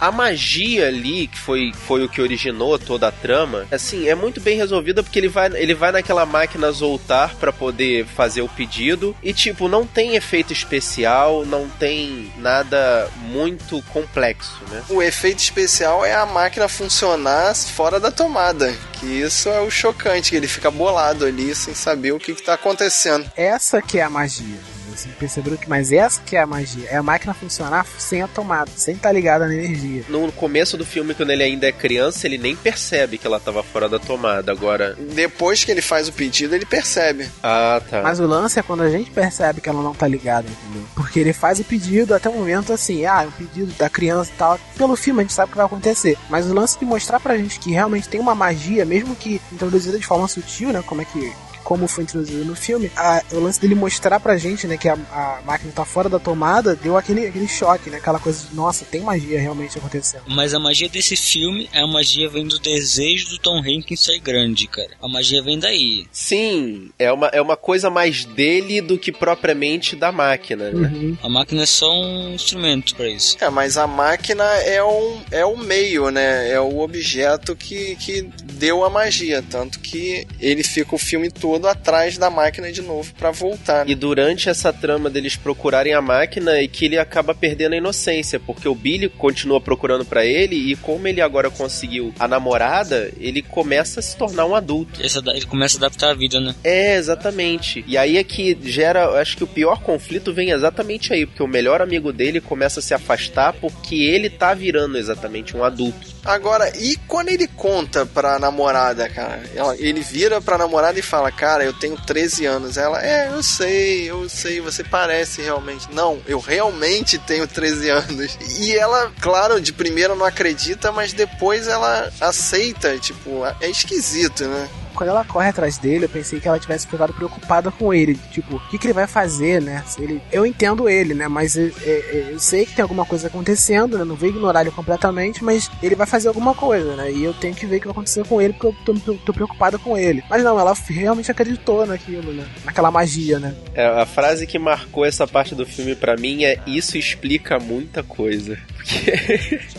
A 0.00 0.10
magia 0.10 0.88
ali, 0.88 1.26
que 1.26 1.38
foi, 1.38 1.74
foi 1.74 2.02
o 2.02 2.08
que 2.08 2.22
originou 2.22 2.78
toda 2.78 3.08
a 3.08 3.12
trama, 3.12 3.66
assim, 3.70 4.08
é 4.08 4.14
muito 4.14 4.40
bem 4.40 4.56
resolvida 4.56 5.02
porque 5.02 5.18
ele 5.18 5.28
vai, 5.28 5.50
ele 5.54 5.74
vai 5.74 5.92
naquela 5.92 6.24
máquina 6.24 6.72
Zoltar 6.72 7.36
pra 7.36 7.52
poder 7.52 8.06
fazer 8.06 8.40
o 8.40 8.48
pedido 8.48 9.14
e, 9.22 9.34
tipo, 9.34 9.68
não 9.68 9.86
tem 9.86 10.16
efeito 10.16 10.54
especial, 10.54 11.44
não 11.44 11.68
tem 11.68 12.32
nada 12.38 13.10
muito 13.26 13.82
complexo, 13.92 14.58
né? 14.70 14.82
O 14.88 15.02
efeito 15.02 15.40
especial 15.40 16.02
é 16.02 16.14
a 16.14 16.24
máquina 16.24 16.66
funcionar 16.66 17.54
fora 17.54 18.00
da 18.00 18.10
tomada. 18.10 18.74
Que 18.98 19.04
isso 19.04 19.50
é 19.50 19.60
o 19.60 19.70
chocante, 19.70 20.30
que 20.30 20.36
ele 20.36 20.48
fica 20.48 20.70
bolado 20.70 21.26
ali 21.26 21.54
sem 21.54 21.74
saber 21.74 22.12
o 22.12 22.18
que, 22.18 22.34
que 22.34 22.42
tá 22.42 22.54
acontecendo. 22.54 23.30
Essa 23.36 23.82
que 23.82 23.98
é 23.98 24.02
a 24.02 24.08
magia. 24.08 24.77
Vocês 24.98 25.14
perceberam 25.14 25.56
que, 25.56 25.68
mas 25.68 25.92
essa 25.92 26.20
que 26.22 26.34
é 26.34 26.40
a 26.40 26.46
magia. 26.46 26.88
É 26.90 26.96
a 26.96 27.02
máquina 27.02 27.32
funcionar 27.32 27.86
sem 27.98 28.20
a 28.20 28.26
tomada, 28.26 28.70
sem 28.74 28.96
estar 28.96 29.12
ligada 29.12 29.46
na 29.46 29.54
energia. 29.54 30.04
No 30.08 30.32
começo 30.32 30.76
do 30.76 30.84
filme, 30.84 31.14
quando 31.14 31.30
ele 31.30 31.44
ainda 31.44 31.68
é 31.68 31.72
criança, 31.72 32.26
ele 32.26 32.36
nem 32.36 32.56
percebe 32.56 33.16
que 33.16 33.26
ela 33.26 33.38
tava 33.38 33.62
fora 33.62 33.88
da 33.88 34.00
tomada. 34.00 34.50
Agora. 34.50 34.96
Depois 35.14 35.62
que 35.62 35.70
ele 35.70 35.80
faz 35.80 36.08
o 36.08 36.12
pedido, 36.12 36.54
ele 36.54 36.66
percebe. 36.66 37.30
Ah, 37.42 37.80
tá. 37.88 38.02
Mas 38.02 38.18
o 38.18 38.26
lance 38.26 38.58
é 38.58 38.62
quando 38.62 38.82
a 38.82 38.90
gente 38.90 39.10
percebe 39.10 39.60
que 39.60 39.68
ela 39.68 39.82
não 39.82 39.94
tá 39.94 40.08
ligada, 40.08 40.48
entendeu? 40.48 40.88
Porque 40.96 41.20
ele 41.20 41.32
faz 41.32 41.60
o 41.60 41.64
pedido 41.64 42.12
até 42.12 42.28
o 42.28 42.34
momento 42.34 42.72
assim, 42.72 43.06
ah, 43.06 43.28
o 43.28 43.32
pedido 43.32 43.72
da 43.78 43.88
criança 43.88 44.32
e 44.34 44.36
tal. 44.36 44.58
Pelo 44.76 44.96
filme 44.96 45.20
a 45.20 45.22
gente 45.22 45.32
sabe 45.32 45.50
o 45.50 45.52
que 45.52 45.58
vai 45.58 45.66
acontecer. 45.66 46.18
Mas 46.28 46.46
o 46.46 46.54
lance 46.54 46.76
de 46.76 46.84
mostrar 46.84 47.20
pra 47.20 47.36
gente 47.36 47.60
que 47.60 47.70
realmente 47.70 48.08
tem 48.08 48.20
uma 48.20 48.34
magia, 48.34 48.84
mesmo 48.84 49.14
que 49.14 49.40
introduzida 49.52 49.96
de 49.96 50.06
forma 50.06 50.26
sutil, 50.26 50.72
né? 50.72 50.82
Como 50.84 51.02
é 51.02 51.04
que. 51.04 51.32
Como 51.68 51.86
foi 51.86 52.04
introduzido 52.04 52.46
no 52.46 52.56
filme, 52.56 52.90
a- 52.96 53.22
o 53.32 53.40
lance 53.40 53.60
dele 53.60 53.74
mostrar 53.74 54.18
pra 54.18 54.38
gente, 54.38 54.66
né, 54.66 54.78
que 54.78 54.88
a, 54.88 54.94
a 54.94 55.42
máquina 55.44 55.70
tá 55.70 55.84
fora 55.84 56.08
da 56.08 56.18
tomada, 56.18 56.74
deu 56.74 56.96
aquele, 56.96 57.26
aquele 57.26 57.46
choque, 57.46 57.90
né? 57.90 57.98
Aquela 57.98 58.18
coisa 58.18 58.46
de, 58.48 58.56
nossa, 58.56 58.86
tem 58.86 59.02
magia 59.02 59.38
realmente 59.38 59.76
acontecendo. 59.76 60.22
Mas 60.28 60.54
a 60.54 60.58
magia 60.58 60.88
desse 60.88 61.14
filme, 61.14 61.68
é 61.70 61.80
a 61.80 61.86
magia 61.86 62.26
vem 62.26 62.46
do 62.48 62.58
desejo 62.58 63.28
do 63.28 63.38
Tom 63.38 63.58
Hanks 63.60 64.00
ser 64.00 64.18
grande, 64.18 64.66
cara. 64.66 64.88
A 65.02 65.06
magia 65.08 65.42
vem 65.42 65.58
daí. 65.58 66.06
Sim, 66.10 66.88
é 66.98 67.12
uma, 67.12 67.26
é 67.26 67.42
uma 67.42 67.56
coisa 67.56 67.90
mais 67.90 68.24
dele 68.24 68.80
do 68.80 68.96
que 68.96 69.12
propriamente 69.12 69.94
da 69.94 70.10
máquina, 70.10 70.70
né? 70.70 70.88
Uhum. 70.88 71.18
A 71.22 71.28
máquina 71.28 71.64
é 71.64 71.66
só 71.66 71.92
um 71.92 72.32
instrumento 72.32 72.94
pra 72.96 73.10
isso. 73.10 73.36
É, 73.42 73.50
mas 73.50 73.76
a 73.76 73.86
máquina 73.86 74.42
é 74.44 74.82
o, 74.82 75.18
é 75.30 75.44
o 75.44 75.56
meio, 75.58 76.10
né? 76.10 76.50
É 76.50 76.58
o 76.60 76.78
objeto 76.78 77.54
que, 77.54 77.94
que 77.96 78.22
deu 78.54 78.84
a 78.84 78.88
magia. 78.88 79.42
Tanto 79.42 79.80
que 79.80 80.26
ele 80.40 80.62
fica 80.62 80.94
o 80.94 80.98
filme 80.98 81.30
todo 81.30 81.57
atrás 81.66 82.16
da 82.18 82.30
máquina 82.30 82.70
de 82.70 82.82
novo 82.82 83.12
pra 83.14 83.30
voltar. 83.30 83.84
né? 83.84 83.92
E 83.92 83.94
durante 83.94 84.48
essa 84.48 84.72
trama 84.72 85.10
deles 85.10 85.36
procurarem 85.36 85.94
a 85.94 86.00
máquina 86.00 86.60
e 86.60 86.68
que 86.68 86.84
ele 86.84 86.98
acaba 86.98 87.34
perdendo 87.34 87.72
a 87.72 87.76
inocência, 87.76 88.38
porque 88.38 88.68
o 88.68 88.74
Billy 88.74 89.08
continua 89.08 89.60
procurando 89.60 90.04
pra 90.04 90.24
ele 90.24 90.54
e 90.56 90.76
como 90.76 91.06
ele 91.08 91.20
agora 91.20 91.50
conseguiu 91.50 92.12
a 92.18 92.28
namorada, 92.28 93.10
ele 93.18 93.42
começa 93.42 94.00
a 94.00 94.02
se 94.02 94.16
tornar 94.16 94.44
um 94.46 94.54
adulto. 94.54 95.00
Ele 95.00 95.46
começa 95.46 95.76
a 95.76 95.78
adaptar 95.78 96.10
a 96.10 96.14
vida, 96.14 96.40
né? 96.40 96.54
É, 96.62 96.96
exatamente. 96.96 97.84
E 97.86 97.96
aí 97.96 98.16
é 98.18 98.24
que 98.24 98.56
gera, 98.62 99.04
eu 99.04 99.16
acho 99.16 99.36
que 99.36 99.44
o 99.44 99.46
pior 99.46 99.80
conflito 99.82 100.32
vem 100.32 100.50
exatamente 100.50 101.12
aí, 101.12 101.26
porque 101.26 101.42
o 101.42 101.48
melhor 101.48 101.80
amigo 101.80 102.12
dele 102.12 102.40
começa 102.40 102.80
a 102.80 102.82
se 102.82 102.94
afastar 102.94 103.52
porque 103.54 103.94
ele 103.96 104.28
tá 104.28 104.54
virando 104.54 104.98
exatamente 104.98 105.56
um 105.56 105.64
adulto. 105.64 106.18
Agora, 106.24 106.70
e 106.76 106.96
quando 107.06 107.28
ele 107.30 107.46
conta 107.46 108.04
pra 108.04 108.38
namorada, 108.38 109.08
cara? 109.08 109.40
Ele 109.78 110.00
vira 110.00 110.40
pra 110.40 110.58
namorada 110.58 110.98
e 110.98 111.02
fala: 111.02 111.30
Cara, 111.32 111.47
eu 111.64 111.72
tenho 111.72 111.96
13 111.96 112.46
anos. 112.46 112.76
Ela, 112.76 113.04
é, 113.04 113.28
eu 113.28 113.42
sei, 113.42 114.10
eu 114.10 114.28
sei, 114.28 114.60
você 114.60 114.84
parece 114.84 115.42
realmente. 115.42 115.88
Não, 115.92 116.20
eu 116.26 116.38
realmente 116.38 117.18
tenho 117.18 117.46
13 117.46 117.88
anos. 117.90 118.38
E 118.60 118.76
ela, 118.76 119.12
claro, 119.20 119.60
de 119.60 119.72
primeira 119.72 120.14
não 120.14 120.24
acredita, 120.24 120.92
mas 120.92 121.12
depois 121.12 121.66
ela 121.66 122.10
aceita. 122.20 122.98
Tipo, 122.98 123.42
é 123.60 123.68
esquisito, 123.68 124.44
né? 124.44 124.68
Quando 124.98 125.10
ela 125.10 125.24
corre 125.24 125.48
atrás 125.48 125.78
dele, 125.78 126.06
eu 126.06 126.08
pensei 126.08 126.40
que 126.40 126.48
ela 126.48 126.58
tivesse 126.58 126.88
ficado 126.88 127.14
preocupada 127.14 127.70
com 127.70 127.94
ele. 127.94 128.18
Tipo, 128.32 128.56
o 128.56 128.60
que, 128.68 128.76
que 128.76 128.88
ele 128.88 128.92
vai 128.92 129.06
fazer, 129.06 129.62
né? 129.62 129.84
Ele, 129.96 130.20
eu 130.32 130.44
entendo 130.44 130.88
ele, 130.88 131.14
né? 131.14 131.28
Mas 131.28 131.56
eu, 131.56 131.70
eu, 131.82 132.32
eu 132.32 132.40
sei 132.40 132.66
que 132.66 132.74
tem 132.74 132.82
alguma 132.82 133.06
coisa 133.06 133.28
acontecendo, 133.28 133.96
né? 133.96 134.02
Não 134.02 134.16
vou 134.16 134.28
ignorar 134.28 134.62
ele 134.62 134.72
completamente, 134.72 135.44
mas 135.44 135.70
ele 135.80 135.94
vai 135.94 136.04
fazer 136.04 136.26
alguma 136.26 136.52
coisa, 136.52 136.96
né? 136.96 137.12
E 137.12 137.22
eu 137.22 137.32
tenho 137.32 137.54
que 137.54 137.64
ver 137.64 137.76
o 137.76 137.80
que 137.80 137.86
vai 137.86 137.92
acontecer 137.92 138.26
com 138.26 138.42
ele, 138.42 138.54
porque 138.54 138.66
eu 138.66 138.74
tô, 138.84 139.14
tô 139.14 139.32
preocupada 139.32 139.78
com 139.78 139.96
ele. 139.96 140.24
Mas 140.28 140.42
não, 140.42 140.58
ela 140.58 140.74
realmente 140.88 141.30
acreditou 141.30 141.86
naquilo, 141.86 142.32
né? 142.32 142.44
Naquela 142.64 142.90
magia, 142.90 143.38
né? 143.38 143.54
É, 143.74 143.86
a 143.86 144.04
frase 144.04 144.48
que 144.48 144.58
marcou 144.58 145.04
essa 145.04 145.28
parte 145.28 145.54
do 145.54 145.64
filme 145.64 145.94
para 145.94 146.16
mim 146.16 146.42
é: 146.42 146.58
Isso 146.66 146.98
explica 146.98 147.60
muita 147.60 148.02
coisa. 148.02 148.58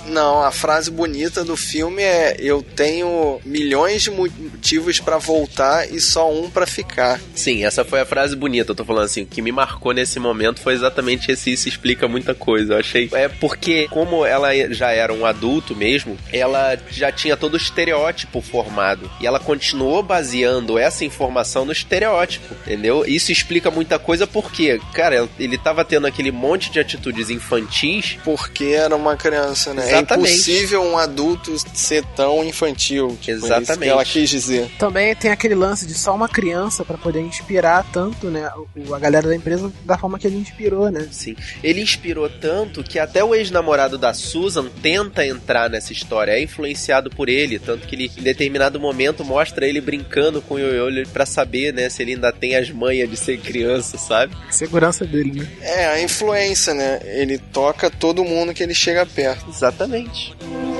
Não, 0.07 0.43
a 0.43 0.51
frase 0.51 0.89
bonita 0.89 1.43
do 1.43 1.55
filme 1.55 2.01
é: 2.01 2.35
Eu 2.39 2.61
tenho 2.61 3.39
milhões 3.45 4.01
de 4.01 4.11
motivos 4.11 4.99
para 4.99 5.17
voltar 5.17 5.91
e 5.91 5.99
só 5.99 6.31
um 6.31 6.49
para 6.49 6.65
ficar. 6.65 7.19
Sim, 7.35 7.63
essa 7.63 7.85
foi 7.85 8.01
a 8.01 8.05
frase 8.05 8.35
bonita. 8.35 8.71
Eu 8.71 8.75
tô 8.75 8.85
falando 8.85 9.05
assim: 9.05 9.23
o 9.23 9.25
que 9.25 9.41
me 9.41 9.51
marcou 9.51 9.93
nesse 9.93 10.19
momento 10.19 10.61
foi 10.61 10.73
exatamente 10.73 11.31
esse: 11.31 11.51
Isso 11.51 11.67
explica 11.67 12.07
muita 12.07 12.33
coisa. 12.33 12.73
Eu 12.73 12.79
achei. 12.79 13.09
É 13.13 13.27
porque, 13.27 13.87
como 13.89 14.25
ela 14.25 14.49
já 14.73 14.91
era 14.91 15.13
um 15.13 15.25
adulto 15.25 15.75
mesmo, 15.75 16.17
ela 16.31 16.77
já 16.89 17.11
tinha 17.11 17.37
todo 17.37 17.53
o 17.53 17.57
estereótipo 17.57 18.41
formado. 18.41 19.09
E 19.19 19.27
ela 19.27 19.39
continuou 19.39 20.01
baseando 20.01 20.77
essa 20.77 21.05
informação 21.05 21.65
no 21.65 21.71
estereótipo, 21.71 22.53
entendeu? 22.65 23.05
Isso 23.05 23.31
explica 23.31 23.69
muita 23.69 23.99
coisa 23.99 24.25
porque, 24.25 24.79
cara, 24.93 25.27
ele 25.39 25.57
tava 25.57 25.85
tendo 25.85 26.07
aquele 26.07 26.31
monte 26.31 26.71
de 26.71 26.79
atitudes 26.79 27.29
infantis. 27.29 28.17
Porque 28.23 28.65
era 28.65 28.88
uma 28.95 29.15
criança, 29.15 29.73
né? 29.73 29.87
Exatamente. 29.87 30.29
É 30.29 30.33
impossível 30.33 30.83
um 30.83 30.97
adulto 30.97 31.55
ser 31.73 32.03
tão 32.15 32.43
infantil. 32.43 33.17
Tipo, 33.21 33.31
Exatamente. 33.31 33.69
É 33.69 33.73
isso 33.73 33.79
que 33.79 33.89
ela 33.89 34.05
quis 34.05 34.29
dizer. 34.29 34.71
Também 34.77 35.15
tem 35.15 35.31
aquele 35.31 35.55
lance 35.55 35.85
de 35.85 35.93
só 35.93 36.13
uma 36.15 36.27
criança 36.29 36.83
para 36.83 36.97
poder 36.97 37.21
inspirar 37.21 37.85
tanto, 37.91 38.27
né, 38.27 38.49
a 38.93 38.99
galera 38.99 39.27
da 39.27 39.35
empresa 39.35 39.71
da 39.85 39.97
forma 39.97 40.19
que 40.19 40.27
ele 40.27 40.37
inspirou, 40.37 40.89
né? 40.89 41.07
Sim. 41.11 41.35
Ele 41.63 41.81
inspirou 41.81 42.29
tanto 42.29 42.83
que 42.83 42.99
até 42.99 43.23
o 43.23 43.33
ex-namorado 43.33 43.97
da 43.97 44.13
Susan 44.13 44.67
tenta 44.81 45.25
entrar 45.25 45.69
nessa 45.69 45.93
história, 45.93 46.31
é 46.31 46.41
influenciado 46.41 47.09
por 47.09 47.29
ele, 47.29 47.59
tanto 47.59 47.87
que 47.87 47.95
ele 47.95 48.11
em 48.17 48.21
determinado 48.21 48.79
momento 48.79 49.23
mostra 49.23 49.67
ele 49.67 49.81
brincando 49.81 50.41
com 50.41 50.55
o 50.55 50.59
Yoyo 50.59 51.07
para 51.09 51.25
saber, 51.25 51.73
né, 51.73 51.89
se 51.89 52.01
ele 52.01 52.13
ainda 52.13 52.31
tem 52.31 52.55
as 52.55 52.69
manhas 52.69 53.09
de 53.09 53.17
ser 53.17 53.39
criança, 53.39 53.97
sabe? 53.97 54.35
Segurança 54.49 55.05
dele, 55.05 55.39
né? 55.39 55.47
É, 55.61 55.87
a 55.87 56.01
influência, 56.01 56.73
né? 56.73 56.99
Ele 57.03 57.37
toca 57.37 57.89
todo 57.89 58.23
mundo 58.23 58.53
que 58.53 58.63
ele 58.63 58.73
chega 58.79 59.05
perto. 59.05 59.49
Exatamente. 59.49 60.33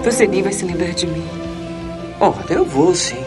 Você 0.04 0.26
nem 0.26 0.42
vai 0.42 0.54
se 0.54 0.66
lembrar 0.66 0.94
de 0.94 1.06
mim. 1.06 1.28
Oh, 2.20 2.34
eu 2.52 2.66
vou 2.66 2.96
sim. 2.96 3.24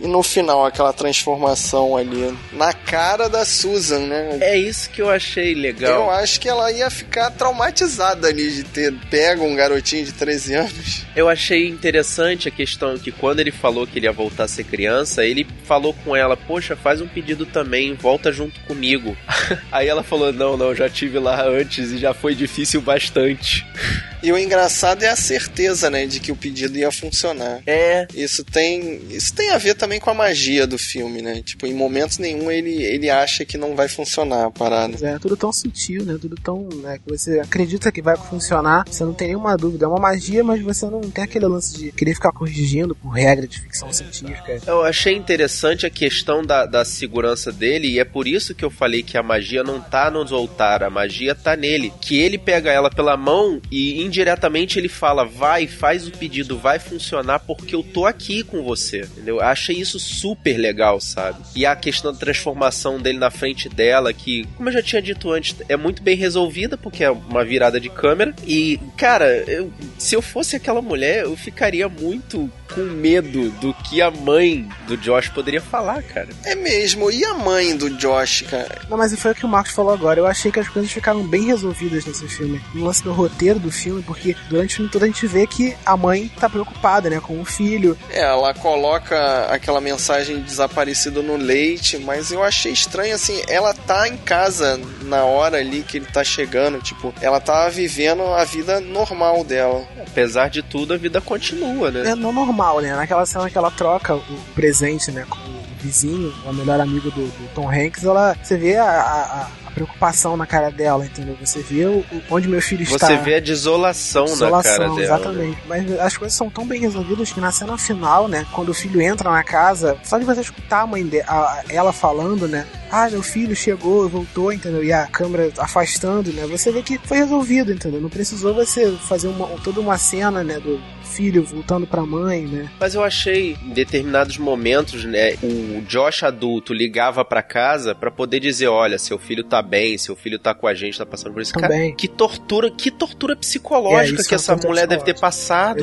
E 0.00 0.06
no 0.06 0.22
final, 0.22 0.64
aquela 0.64 0.92
transformação 0.92 1.96
ali 1.96 2.36
na 2.52 2.72
cara 2.72 3.28
da 3.28 3.44
Susan, 3.44 4.00
né? 4.00 4.38
É 4.40 4.58
isso 4.58 4.90
que 4.90 5.00
eu 5.00 5.08
achei 5.08 5.54
legal. 5.54 6.04
Eu 6.04 6.10
acho 6.10 6.40
que 6.40 6.48
ela 6.48 6.70
ia 6.70 6.90
ficar 6.90 7.30
traumatizada 7.30 8.28
ali 8.28 8.50
de 8.50 8.64
ter 8.64 8.92
pego 9.10 9.44
um 9.44 9.54
garotinho 9.56 10.04
de 10.04 10.12
13 10.12 10.54
anos. 10.54 11.06
Eu 11.14 11.28
achei 11.28 11.66
interessante 11.66 12.48
a 12.48 12.50
questão 12.50 12.98
que 12.98 13.10
quando 13.10 13.40
ele 13.40 13.50
falou 13.50 13.86
que 13.86 13.98
ele 13.98 14.06
ia 14.06 14.12
voltar 14.12 14.44
a 14.44 14.48
ser 14.48 14.64
criança, 14.64 15.24
ele 15.24 15.46
falou 15.64 15.94
com 16.04 16.14
ela: 16.14 16.36
Poxa, 16.36 16.76
faz 16.76 17.00
um 17.00 17.08
pedido 17.08 17.46
também, 17.46 17.94
volta 17.94 18.30
junto 18.30 18.60
comigo. 18.60 19.16
Aí 19.72 19.88
ela 19.88 20.02
falou: 20.02 20.32
Não, 20.32 20.56
não, 20.56 20.74
já 20.74 20.88
tive 20.88 21.18
lá 21.18 21.46
antes 21.46 21.92
e 21.92 21.98
já 21.98 22.12
foi 22.12 22.34
difícil 22.34 22.80
bastante. 22.80 23.66
E 24.26 24.32
o 24.32 24.36
engraçado 24.36 25.04
é 25.04 25.08
a 25.08 25.14
certeza, 25.14 25.88
né, 25.88 26.04
de 26.04 26.18
que 26.18 26.32
o 26.32 26.36
pedido 26.36 26.76
ia 26.76 26.90
funcionar. 26.90 27.62
É. 27.64 28.08
Isso 28.12 28.42
tem, 28.42 29.00
isso 29.08 29.32
tem 29.32 29.50
a 29.50 29.56
ver 29.56 29.76
também 29.76 30.00
com 30.00 30.10
a 30.10 30.14
magia 30.14 30.66
do 30.66 30.76
filme, 30.76 31.22
né? 31.22 31.42
Tipo, 31.44 31.64
em 31.64 31.72
momentos 31.72 32.18
nenhum 32.18 32.50
ele, 32.50 32.82
ele 32.82 33.08
acha 33.08 33.44
que 33.44 33.56
não 33.56 33.76
vai 33.76 33.86
funcionar 33.86 34.46
a 34.46 34.50
parada. 34.50 34.96
É, 35.06 35.16
tudo 35.20 35.36
tão 35.36 35.52
sutil, 35.52 36.04
né? 36.04 36.18
Tudo 36.20 36.34
tão, 36.42 36.68
né, 36.82 36.98
que 36.98 37.08
você 37.08 37.38
acredita 37.38 37.92
que 37.92 38.02
vai 38.02 38.16
funcionar, 38.16 38.84
você 38.90 39.04
não 39.04 39.14
tem 39.14 39.28
nenhuma 39.28 39.56
dúvida. 39.56 39.84
É 39.84 39.88
uma 39.88 40.00
magia, 40.00 40.42
mas 40.42 40.60
você 40.60 40.86
não 40.86 41.02
tem 41.02 41.22
aquele 41.22 41.46
lance 41.46 41.78
de 41.78 41.92
querer 41.92 42.14
ficar 42.14 42.32
corrigindo 42.32 42.96
por 42.96 43.10
regra 43.10 43.46
de 43.46 43.60
ficção 43.60 43.92
científica. 43.92 44.60
Eu 44.66 44.82
achei 44.82 45.14
interessante 45.14 45.86
a 45.86 45.90
questão 45.90 46.44
da, 46.44 46.66
da 46.66 46.84
segurança 46.84 47.52
dele 47.52 47.90
e 47.90 48.00
é 48.00 48.04
por 48.04 48.26
isso 48.26 48.56
que 48.56 48.64
eu 48.64 48.70
falei 48.70 49.04
que 49.04 49.16
a 49.16 49.22
magia 49.22 49.62
não 49.62 49.80
tá 49.80 50.10
no 50.10 50.26
Zoltar, 50.26 50.82
a 50.82 50.90
magia 50.90 51.32
tá 51.32 51.54
nele. 51.54 51.92
Que 52.00 52.18
ele 52.18 52.38
pega 52.38 52.72
ela 52.72 52.90
pela 52.90 53.16
mão 53.16 53.62
e 53.70 54.02
indiretamente 54.16 54.78
ele 54.78 54.88
fala: 54.88 55.24
vai, 55.24 55.66
faz 55.66 56.06
o 56.08 56.10
pedido, 56.10 56.58
vai 56.58 56.78
funcionar 56.78 57.40
porque 57.40 57.74
eu 57.74 57.82
tô 57.82 58.06
aqui 58.06 58.42
com 58.42 58.62
você. 58.62 59.00
Entendeu? 59.00 59.40
Achei 59.40 59.76
isso 59.76 59.98
super 59.98 60.56
legal, 60.56 61.00
sabe? 61.00 61.38
E 61.54 61.66
a 61.66 61.76
questão 61.76 62.12
da 62.12 62.18
transformação 62.18 62.98
dele 62.98 63.18
na 63.18 63.30
frente 63.30 63.68
dela, 63.68 64.12
que, 64.12 64.46
como 64.56 64.68
eu 64.68 64.72
já 64.72 64.82
tinha 64.82 65.02
dito 65.02 65.30
antes, 65.30 65.56
é 65.68 65.76
muito 65.76 66.02
bem 66.02 66.16
resolvida 66.16 66.78
porque 66.78 67.04
é 67.04 67.10
uma 67.10 67.44
virada 67.44 67.78
de 67.78 67.90
câmera. 67.90 68.34
E, 68.46 68.80
cara, 68.96 69.26
eu, 69.46 69.72
se 69.98 70.14
eu 70.14 70.22
fosse 70.22 70.56
aquela 70.56 70.80
mulher, 70.80 71.24
eu 71.24 71.36
ficaria 71.36 71.88
muito 71.88 72.50
com 72.74 72.82
medo 72.82 73.50
do 73.52 73.72
que 73.74 74.00
a 74.00 74.10
mãe 74.10 74.68
do 74.86 74.96
Josh 74.96 75.28
poderia 75.28 75.60
falar, 75.60 76.02
cara. 76.02 76.28
É 76.44 76.54
mesmo, 76.54 77.10
e 77.10 77.24
a 77.24 77.34
mãe 77.34 77.76
do 77.76 77.90
Josh, 77.90 78.42
cara? 78.42 78.82
Não, 78.88 78.96
mas 78.96 79.14
foi 79.18 79.32
o 79.32 79.34
que 79.34 79.46
o 79.46 79.48
Marcos 79.48 79.72
falou 79.72 79.92
agora. 79.92 80.20
Eu 80.20 80.26
achei 80.26 80.50
que 80.50 80.60
as 80.60 80.68
coisas 80.68 80.90
ficaram 80.90 81.26
bem 81.26 81.44
resolvidas 81.44 82.04
nesse 82.04 82.28
filme. 82.28 82.60
No 82.74 82.84
lance 82.84 83.02
do 83.02 83.12
roteiro 83.12 83.58
do 83.58 83.70
filme, 83.70 84.02
porque 84.02 84.36
durante 84.48 84.74
o 84.74 84.76
filme 84.76 84.90
todo 84.90 85.04
a 85.04 85.06
gente 85.06 85.26
vê 85.26 85.46
que 85.46 85.76
a 85.84 85.96
mãe 85.96 86.30
tá 86.38 86.48
preocupada, 86.48 87.10
né, 87.10 87.20
com 87.20 87.40
o 87.40 87.44
filho. 87.44 87.96
É, 88.10 88.20
ela 88.20 88.54
coloca 88.54 89.46
aquela 89.46 89.80
mensagem 89.80 90.40
desaparecido 90.40 91.22
no 91.22 91.36
leite, 91.36 91.98
mas 91.98 92.30
eu 92.30 92.42
achei 92.42 92.72
estranho, 92.72 93.14
assim, 93.14 93.42
ela 93.48 93.72
tá 93.74 94.08
em 94.08 94.16
casa 94.16 94.80
na 95.02 95.24
hora 95.24 95.58
ali 95.58 95.82
que 95.82 95.98
ele 95.98 96.06
tá 96.06 96.24
chegando, 96.24 96.80
tipo, 96.80 97.14
ela 97.20 97.40
tá 97.40 97.68
vivendo 97.68 98.22
a 98.22 98.44
vida 98.44 98.80
normal 98.80 99.44
dela. 99.44 99.84
Apesar 100.06 100.48
de 100.48 100.62
tudo, 100.62 100.94
a 100.94 100.96
vida 100.96 101.20
continua, 101.20 101.90
né? 101.90 102.10
É 102.10 102.14
não 102.14 102.32
normal, 102.32 102.55
né? 102.80 102.94
Naquela 102.94 103.26
cena 103.26 103.50
que 103.50 103.58
ela 103.58 103.70
troca 103.70 104.14
o 104.14 104.22
presente, 104.54 105.10
né, 105.10 105.24
com 105.28 105.38
o 105.38 105.66
vizinho, 105.78 106.32
o 106.44 106.52
melhor 106.52 106.80
amigo 106.80 107.10
do, 107.10 107.26
do 107.26 107.54
Tom 107.54 107.70
Hanks, 107.70 108.04
ela, 108.04 108.36
você 108.42 108.56
vê 108.56 108.76
a, 108.76 108.84
a, 108.84 109.48
a 109.66 109.70
preocupação 109.70 110.36
na 110.36 110.46
cara 110.46 110.70
dela, 110.70 111.04
entendeu? 111.04 111.36
Você 111.40 111.60
vê 111.60 111.84
o, 111.84 112.04
onde 112.30 112.48
meu 112.48 112.62
filho 112.62 112.82
está. 112.82 113.06
Você 113.06 113.16
vê 113.18 113.34
a 113.36 113.40
desolação, 113.40 114.24
desolação 114.24 114.72
na 114.72 114.78
cara 114.78 114.88
dela. 114.88 115.02
Exatamente. 115.02 115.56
Né? 115.56 115.62
Mas 115.66 116.00
as 116.00 116.16
coisas 116.16 116.36
são 116.36 116.48
tão 116.48 116.66
bem 116.66 116.80
resolvidas 116.80 117.32
que 117.32 117.40
na 117.40 117.52
cena 117.52 117.76
final, 117.76 118.26
né, 118.26 118.46
quando 118.52 118.70
o 118.70 118.74
filho 118.74 119.00
entra 119.00 119.30
na 119.30 119.44
casa, 119.44 119.96
só 120.02 120.18
de 120.18 120.24
você 120.24 120.40
escutar 120.40 120.80
a 120.80 120.86
mãe 120.86 121.06
de, 121.06 121.20
a, 121.20 121.62
ela 121.68 121.92
falando, 121.92 122.48
né, 122.48 122.66
ah, 122.90 123.08
meu 123.10 123.22
filho 123.22 123.54
chegou, 123.54 124.08
voltou, 124.08 124.52
entendeu? 124.52 124.82
E 124.82 124.92
a 124.92 125.06
câmera 125.06 125.52
afastando, 125.58 126.32
né? 126.32 126.46
Você 126.46 126.70
vê 126.70 126.82
que 126.82 126.98
foi 126.98 127.18
resolvido, 127.18 127.72
entendeu? 127.72 128.00
Não 128.00 128.08
precisou 128.08 128.54
você 128.54 128.92
fazer 128.92 129.28
uma, 129.28 129.46
toda 129.60 129.80
uma 129.80 129.98
cena, 129.98 130.42
né, 130.42 130.58
do 130.58 130.80
filho 131.06 131.42
voltando 131.44 131.86
pra 131.86 132.02
mãe, 132.02 132.42
né? 132.46 132.70
Mas 132.78 132.94
eu 132.94 133.02
achei, 133.02 133.56
em 133.62 133.70
determinados 133.70 134.36
momentos, 134.38 135.04
né, 135.04 135.34
o 135.42 135.80
Josh 135.82 136.24
adulto 136.24 136.74
ligava 136.74 137.24
para 137.24 137.42
casa 137.42 137.94
para 137.94 138.10
poder 138.10 138.40
dizer, 138.40 138.66
olha, 138.66 138.98
seu 138.98 139.18
filho 139.18 139.42
tá 139.42 139.62
bem, 139.62 139.96
seu 139.96 140.14
filho 140.14 140.38
tá 140.38 140.54
com 140.54 140.66
a 140.66 140.74
gente, 140.74 140.98
tá 140.98 141.06
passando 141.06 141.32
por 141.32 141.40
isso. 141.40 141.54
Cara, 141.54 141.92
que 141.92 142.08
tortura, 142.08 142.70
que 142.70 142.90
tortura 142.90 143.34
psicológica 143.36 144.20
é, 144.20 144.24
que 144.24 144.34
é 144.34 144.36
essa 144.36 144.56
mulher 144.56 144.86
deve 144.86 145.04
ter 145.04 145.18
passado. 145.18 145.80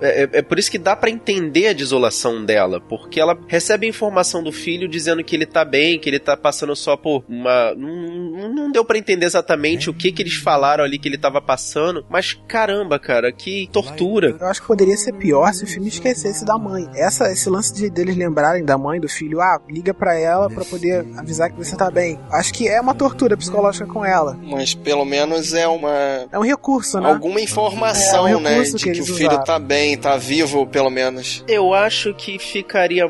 É, 0.00 0.22
é, 0.22 0.28
é, 0.32 0.42
por 0.42 0.58
isso 0.58 0.70
que 0.70 0.78
dá 0.78 0.96
para 0.96 1.10
entender 1.10 1.68
a 1.68 1.72
desolação 1.72 2.44
dela, 2.44 2.80
porque 2.80 3.20
ela 3.20 3.38
recebe 3.46 3.86
informação 3.86 4.42
do 4.42 4.50
filho 4.50 4.88
dizendo 4.88 5.22
que 5.22 5.36
ele 5.36 5.46
tá 5.46 5.64
bem, 5.64 5.98
que 5.98 6.08
ele 6.08 6.17
tá 6.18 6.36
passando 6.36 6.74
só 6.74 6.96
por 6.96 7.24
uma... 7.28 7.74
Não, 7.74 8.54
não 8.54 8.72
deu 8.72 8.84
para 8.84 8.98
entender 8.98 9.26
exatamente 9.26 9.90
o 9.90 9.94
que 9.94 10.12
que 10.12 10.22
eles 10.22 10.34
falaram 10.34 10.84
ali 10.84 10.98
que 10.98 11.08
ele 11.08 11.18
tava 11.18 11.40
passando, 11.40 12.04
mas 12.08 12.38
caramba, 12.46 12.98
cara, 12.98 13.32
que 13.32 13.68
tortura. 13.72 14.36
Eu 14.40 14.46
acho 14.46 14.60
que 14.60 14.66
poderia 14.66 14.96
ser 14.96 15.12
pior 15.14 15.52
se 15.52 15.64
o 15.64 15.66
filme 15.66 15.88
esquecesse 15.88 16.44
da 16.44 16.58
mãe. 16.58 16.88
Essa, 16.94 17.30
esse 17.30 17.48
lance 17.48 17.74
de 17.74 17.90
deles 17.90 18.16
lembrarem 18.16 18.64
da 18.64 18.78
mãe, 18.78 19.00
do 19.00 19.08
filho, 19.08 19.40
ah, 19.40 19.60
liga 19.68 19.92
para 19.92 20.18
ela 20.18 20.48
para 20.48 20.64
poder 20.64 21.06
avisar 21.16 21.50
que 21.50 21.56
você 21.56 21.76
tá 21.76 21.90
bem. 21.90 22.18
Acho 22.32 22.52
que 22.52 22.68
é 22.68 22.80
uma 22.80 22.94
tortura 22.94 23.36
psicológica 23.36 23.86
com 23.86 24.04
ela. 24.04 24.38
Mas 24.42 24.74
pelo 24.74 25.04
menos 25.04 25.52
é 25.54 25.66
uma. 25.66 26.26
É 26.30 26.38
um 26.38 26.44
recurso, 26.44 27.00
né? 27.00 27.10
Alguma 27.10 27.40
informação, 27.40 28.26
é, 28.26 28.32
é 28.32 28.36
um 28.36 28.40
né? 28.40 28.62
De 28.62 28.74
que, 28.74 28.92
que 28.92 29.00
o 29.00 29.06
filho 29.06 29.28
usaram. 29.28 29.44
tá 29.44 29.58
bem, 29.58 29.96
tá 29.96 30.16
vivo, 30.16 30.66
pelo 30.66 30.90
menos. 30.90 31.44
Eu 31.48 31.74
acho 31.74 32.14
que 32.14 32.38
ficaria 32.38 33.08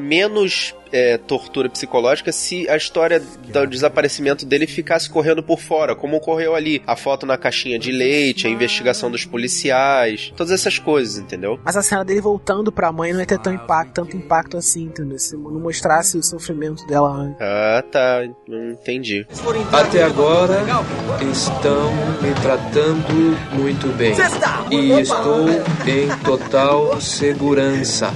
menos 0.00 0.74
é, 0.92 1.16
tortura 1.18 1.68
psicológica 1.68 2.30
se 2.32 2.68
a 2.68 2.76
história 2.76 3.20
do 3.20 3.66
desaparecimento 3.66 4.44
dele 4.44 4.66
ficasse 4.66 5.08
correndo 5.08 5.42
por 5.42 5.58
fora, 5.58 5.94
como 5.94 6.16
ocorreu 6.16 6.54
ali. 6.54 6.82
A 6.86 6.96
foto 6.96 7.26
na 7.26 7.36
caixinha 7.36 7.78
de 7.78 7.90
leite, 7.90 8.46
a 8.46 8.50
investigação 8.50 9.10
dos 9.10 9.24
policiais, 9.24 10.32
todas 10.36 10.52
essas 10.52 10.78
coisas, 10.78 11.18
entendeu? 11.18 11.58
Mas 11.64 11.76
a 11.76 11.82
cena 11.82 12.04
dele 12.04 12.20
voltando 12.20 12.70
pra 12.70 12.92
mãe 12.92 13.12
não 13.12 13.20
ia 13.20 13.26
ter 13.26 13.38
tão 13.38 13.52
impacto, 13.52 13.94
tanto 13.94 14.16
impacto 14.16 14.56
assim, 14.56 14.84
entendeu? 14.84 15.18
Se 15.18 15.36
não 15.36 15.60
mostrasse 15.60 16.16
o 16.16 16.22
sofrimento 16.22 16.86
dela 16.86 17.10
antes. 17.10 17.40
Ah, 17.40 17.82
tá. 17.90 18.22
Entendi. 18.48 19.26
Até 19.72 20.02
agora 20.02 20.62
estão 21.30 21.92
me 22.20 22.34
tratando 22.40 23.36
muito 23.54 23.86
bem. 23.96 24.14
E 24.70 25.00
estou 25.00 25.48
em 25.86 26.08
total 26.24 27.00
segurança. 27.00 28.12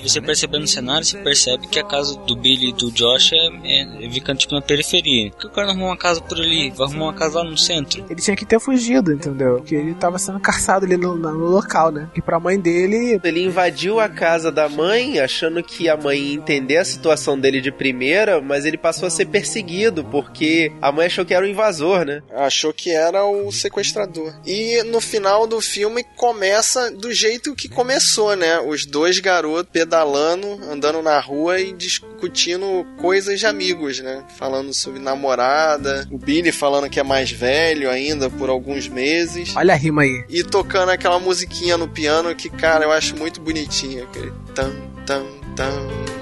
Você 0.00 0.20
perceber 0.20 0.58
no 0.58 0.66
cenário, 0.66 1.04
você 1.04 1.18
percebe 1.18 1.66
que 1.66 1.78
a 1.78 1.84
casa 1.84 2.16
do 2.20 2.36
Billy 2.36 2.70
e 2.70 2.72
do 2.72 2.90
Josh 2.90 3.32
é, 3.32 4.06
é, 4.06 4.10
fica 4.10 4.34
tipo 4.34 4.54
na 4.54 4.60
periferia. 4.60 5.30
Por 5.30 5.40
que 5.40 5.46
o 5.46 5.50
cara 5.50 5.66
não 5.66 5.72
arrumou 5.72 5.88
uma 5.90 5.96
casa 5.96 6.20
por 6.20 6.38
ali? 6.38 6.70
Vai 6.70 6.86
arrumar 6.86 7.04
uma 7.06 7.14
casa 7.14 7.38
lá 7.38 7.44
no 7.44 7.56
centro? 7.56 8.04
Ele 8.08 8.20
tinha 8.20 8.36
que 8.36 8.44
ter 8.44 8.60
fugido, 8.60 9.12
entendeu? 9.12 9.56
Porque 9.56 9.74
ele 9.74 9.94
tava 9.94 10.18
sendo 10.18 10.40
caçado 10.40 10.84
ali 10.84 10.96
no, 10.96 11.16
no 11.16 11.48
local, 11.48 11.90
né? 11.90 12.08
E 12.14 12.20
pra 12.20 12.40
mãe 12.40 12.58
dele. 12.58 13.20
Ele 13.22 13.44
invadiu 13.44 14.00
a 14.00 14.08
casa 14.08 14.50
da 14.50 14.68
mãe, 14.68 15.18
achando 15.18 15.62
que 15.62 15.88
a 15.88 15.96
mãe 15.96 16.18
ia 16.18 16.34
entender 16.34 16.76
a 16.76 16.84
situação 16.84 17.38
dele 17.38 17.60
de 17.60 17.72
primeira, 17.72 18.40
mas 18.40 18.64
ele 18.64 18.76
passou 18.76 19.06
a 19.06 19.10
ser 19.10 19.26
perseguido, 19.26 20.04
porque 20.04 20.72
a 20.80 20.92
mãe 20.92 21.06
achou 21.06 21.24
que 21.24 21.34
era 21.34 21.44
o 21.44 21.48
invasor, 21.48 22.04
né? 22.04 22.22
Achou 22.34 22.72
que 22.72 22.90
era 22.90 23.24
o 23.24 23.50
sequestrador. 23.50 24.34
E 24.46 24.82
no 24.84 25.00
final 25.00 25.46
do 25.46 25.60
filme 25.60 26.04
começa 26.16 26.90
do 26.90 27.12
jeito 27.12 27.54
que 27.54 27.68
começou, 27.68 28.36
né? 28.36 28.60
Os 28.60 28.86
dois 28.86 29.18
garotos 29.18 29.81
pedalando, 29.82 30.60
andando 30.70 31.02
na 31.02 31.18
rua 31.18 31.60
e 31.60 31.72
discutindo 31.72 32.86
coisas 32.98 33.40
de 33.40 33.46
amigos, 33.46 33.98
né? 33.98 34.22
Falando 34.38 34.72
sobre 34.72 35.00
namorada, 35.00 36.06
o 36.10 36.16
Billy 36.16 36.52
falando 36.52 36.88
que 36.88 37.00
é 37.00 37.02
mais 37.02 37.32
velho 37.32 37.90
ainda 37.90 38.30
por 38.30 38.48
alguns 38.48 38.86
meses. 38.86 39.54
Olha 39.56 39.74
a 39.74 39.76
rima 39.76 40.02
aí. 40.02 40.24
E 40.28 40.44
tocando 40.44 40.90
aquela 40.90 41.18
musiquinha 41.18 41.76
no 41.76 41.88
piano 41.88 42.34
que, 42.34 42.48
cara, 42.48 42.84
eu 42.84 42.92
acho 42.92 43.16
muito 43.16 43.40
bonitinha. 43.40 44.04
Aquele 44.04 44.32
tam, 44.54 44.72
tam, 45.04 45.26
tam. 45.56 46.21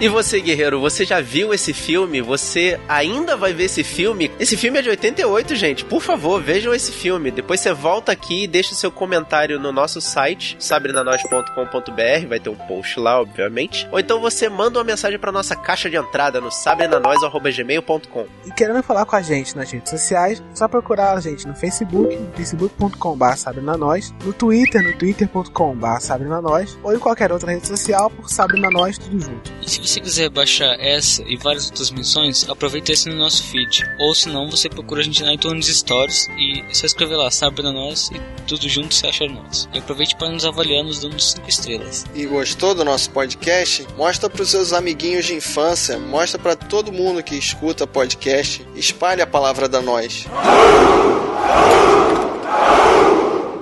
E 0.00 0.08
você, 0.08 0.40
guerreiro, 0.40 0.80
você 0.80 1.04
já 1.04 1.20
viu 1.20 1.52
esse 1.52 1.72
filme? 1.72 2.20
Você 2.20 2.78
ainda 2.88 3.36
vai 3.36 3.52
ver 3.52 3.64
esse 3.64 3.82
filme? 3.82 4.30
Esse 4.38 4.56
filme 4.56 4.78
é 4.78 4.82
de 4.82 4.90
88, 4.90 5.56
gente. 5.56 5.84
Por 5.84 6.00
favor, 6.00 6.40
vejam 6.40 6.72
esse 6.72 6.92
filme. 6.92 7.32
Depois 7.32 7.58
você 7.58 7.72
volta 7.72 8.12
aqui 8.12 8.44
e 8.44 8.46
deixa 8.46 8.76
seu 8.76 8.92
comentário 8.92 9.58
no 9.58 9.72
nosso 9.72 10.00
site, 10.00 10.56
sabrenanois.com.br, 10.60 12.28
vai 12.28 12.38
ter 12.38 12.48
um 12.48 12.54
post 12.54 13.00
lá, 13.00 13.20
obviamente. 13.20 13.88
Ou 13.90 13.98
então 13.98 14.20
você 14.20 14.48
manda 14.48 14.78
uma 14.78 14.84
mensagem 14.84 15.18
para 15.18 15.32
nossa 15.32 15.56
caixa 15.56 15.90
de 15.90 15.96
entrada 15.96 16.40
no 16.40 16.52
sabrenanois.gmail.com. 16.52 18.26
E 18.46 18.52
querendo 18.52 18.84
falar 18.84 19.04
com 19.04 19.16
a 19.16 19.22
gente 19.22 19.56
nas 19.56 19.68
redes 19.68 19.90
sociais, 19.90 20.40
só 20.54 20.68
procurar 20.68 21.14
a 21.14 21.20
gente 21.20 21.44
no 21.44 21.56
Facebook, 21.56 22.16
facebook.com.br 22.36 23.34
sabrenanois, 23.34 24.14
no 24.24 24.32
Twitter, 24.32 24.80
no 24.80 24.96
twitter.com.br 24.96 25.98
sabrenanois, 25.98 26.78
ou 26.84 26.94
em 26.94 27.00
qualquer 27.00 27.32
outra 27.32 27.50
rede 27.50 27.66
social 27.66 28.08
por 28.10 28.30
sabrenanois, 28.30 28.96
tudo 28.96 29.18
junto. 29.18 29.52
Se 29.88 29.94
você 29.94 30.00
quiser 30.00 30.28
baixar 30.28 30.78
essa 30.78 31.22
e 31.26 31.34
várias 31.38 31.70
outras 31.70 31.90
missões, 31.90 32.46
aproveita 32.46 32.92
esse 32.92 33.08
no 33.08 33.16
nosso 33.16 33.42
feed. 33.44 33.90
Ou 33.98 34.14
se 34.14 34.28
não, 34.28 34.50
você 34.50 34.68
procura 34.68 35.00
a 35.00 35.02
gente 35.02 35.22
na 35.22 35.32
iTunes 35.32 35.66
Stories 35.66 36.28
e 36.36 36.62
só 36.74 36.84
escrever 36.84 37.16
lá, 37.16 37.30
sabe 37.30 37.62
da 37.62 37.72
nós 37.72 38.10
e 38.10 38.20
tudo 38.46 38.68
junto 38.68 38.94
você 38.94 39.06
acha 39.06 39.26
nós. 39.26 39.66
E 39.72 39.78
aproveite 39.78 40.14
para 40.14 40.28
nos 40.28 40.44
avaliar 40.44 40.84
nos 40.84 41.00
dando 41.00 41.18
5 41.18 41.48
estrelas. 41.48 42.04
E 42.14 42.26
gostou 42.26 42.74
do 42.74 42.84
nosso 42.84 43.10
podcast? 43.12 43.86
Mostra 43.96 44.28
para 44.28 44.42
os 44.42 44.50
seus 44.50 44.74
amiguinhos 44.74 45.24
de 45.24 45.32
infância, 45.32 45.98
mostra 45.98 46.38
para 46.38 46.54
todo 46.54 46.92
mundo 46.92 47.22
que 47.22 47.34
escuta 47.34 47.86
podcast, 47.86 48.62
espalhe 48.76 49.22
a 49.22 49.26
palavra 49.26 49.70
da 49.70 49.80
nós. 49.80 50.26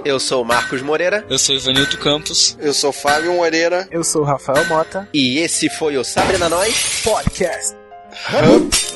Eu 0.06 0.20
sou 0.20 0.42
o 0.42 0.44
Marcos 0.44 0.82
Moreira. 0.82 1.26
Eu 1.28 1.36
sou 1.36 1.56
Ivanildo 1.56 1.98
Campos. 1.98 2.56
Eu 2.60 2.72
sou 2.72 2.92
Fábio 2.92 3.32
Moreira. 3.34 3.88
Eu 3.90 4.04
sou 4.04 4.22
o 4.22 4.24
Rafael 4.24 4.64
Mota. 4.66 5.08
E 5.12 5.40
esse 5.40 5.68
foi 5.68 5.98
o 5.98 6.04
Sabrina 6.04 6.48
Nós 6.48 7.02
Podcast. 7.02 7.74
Hub. 8.30 8.95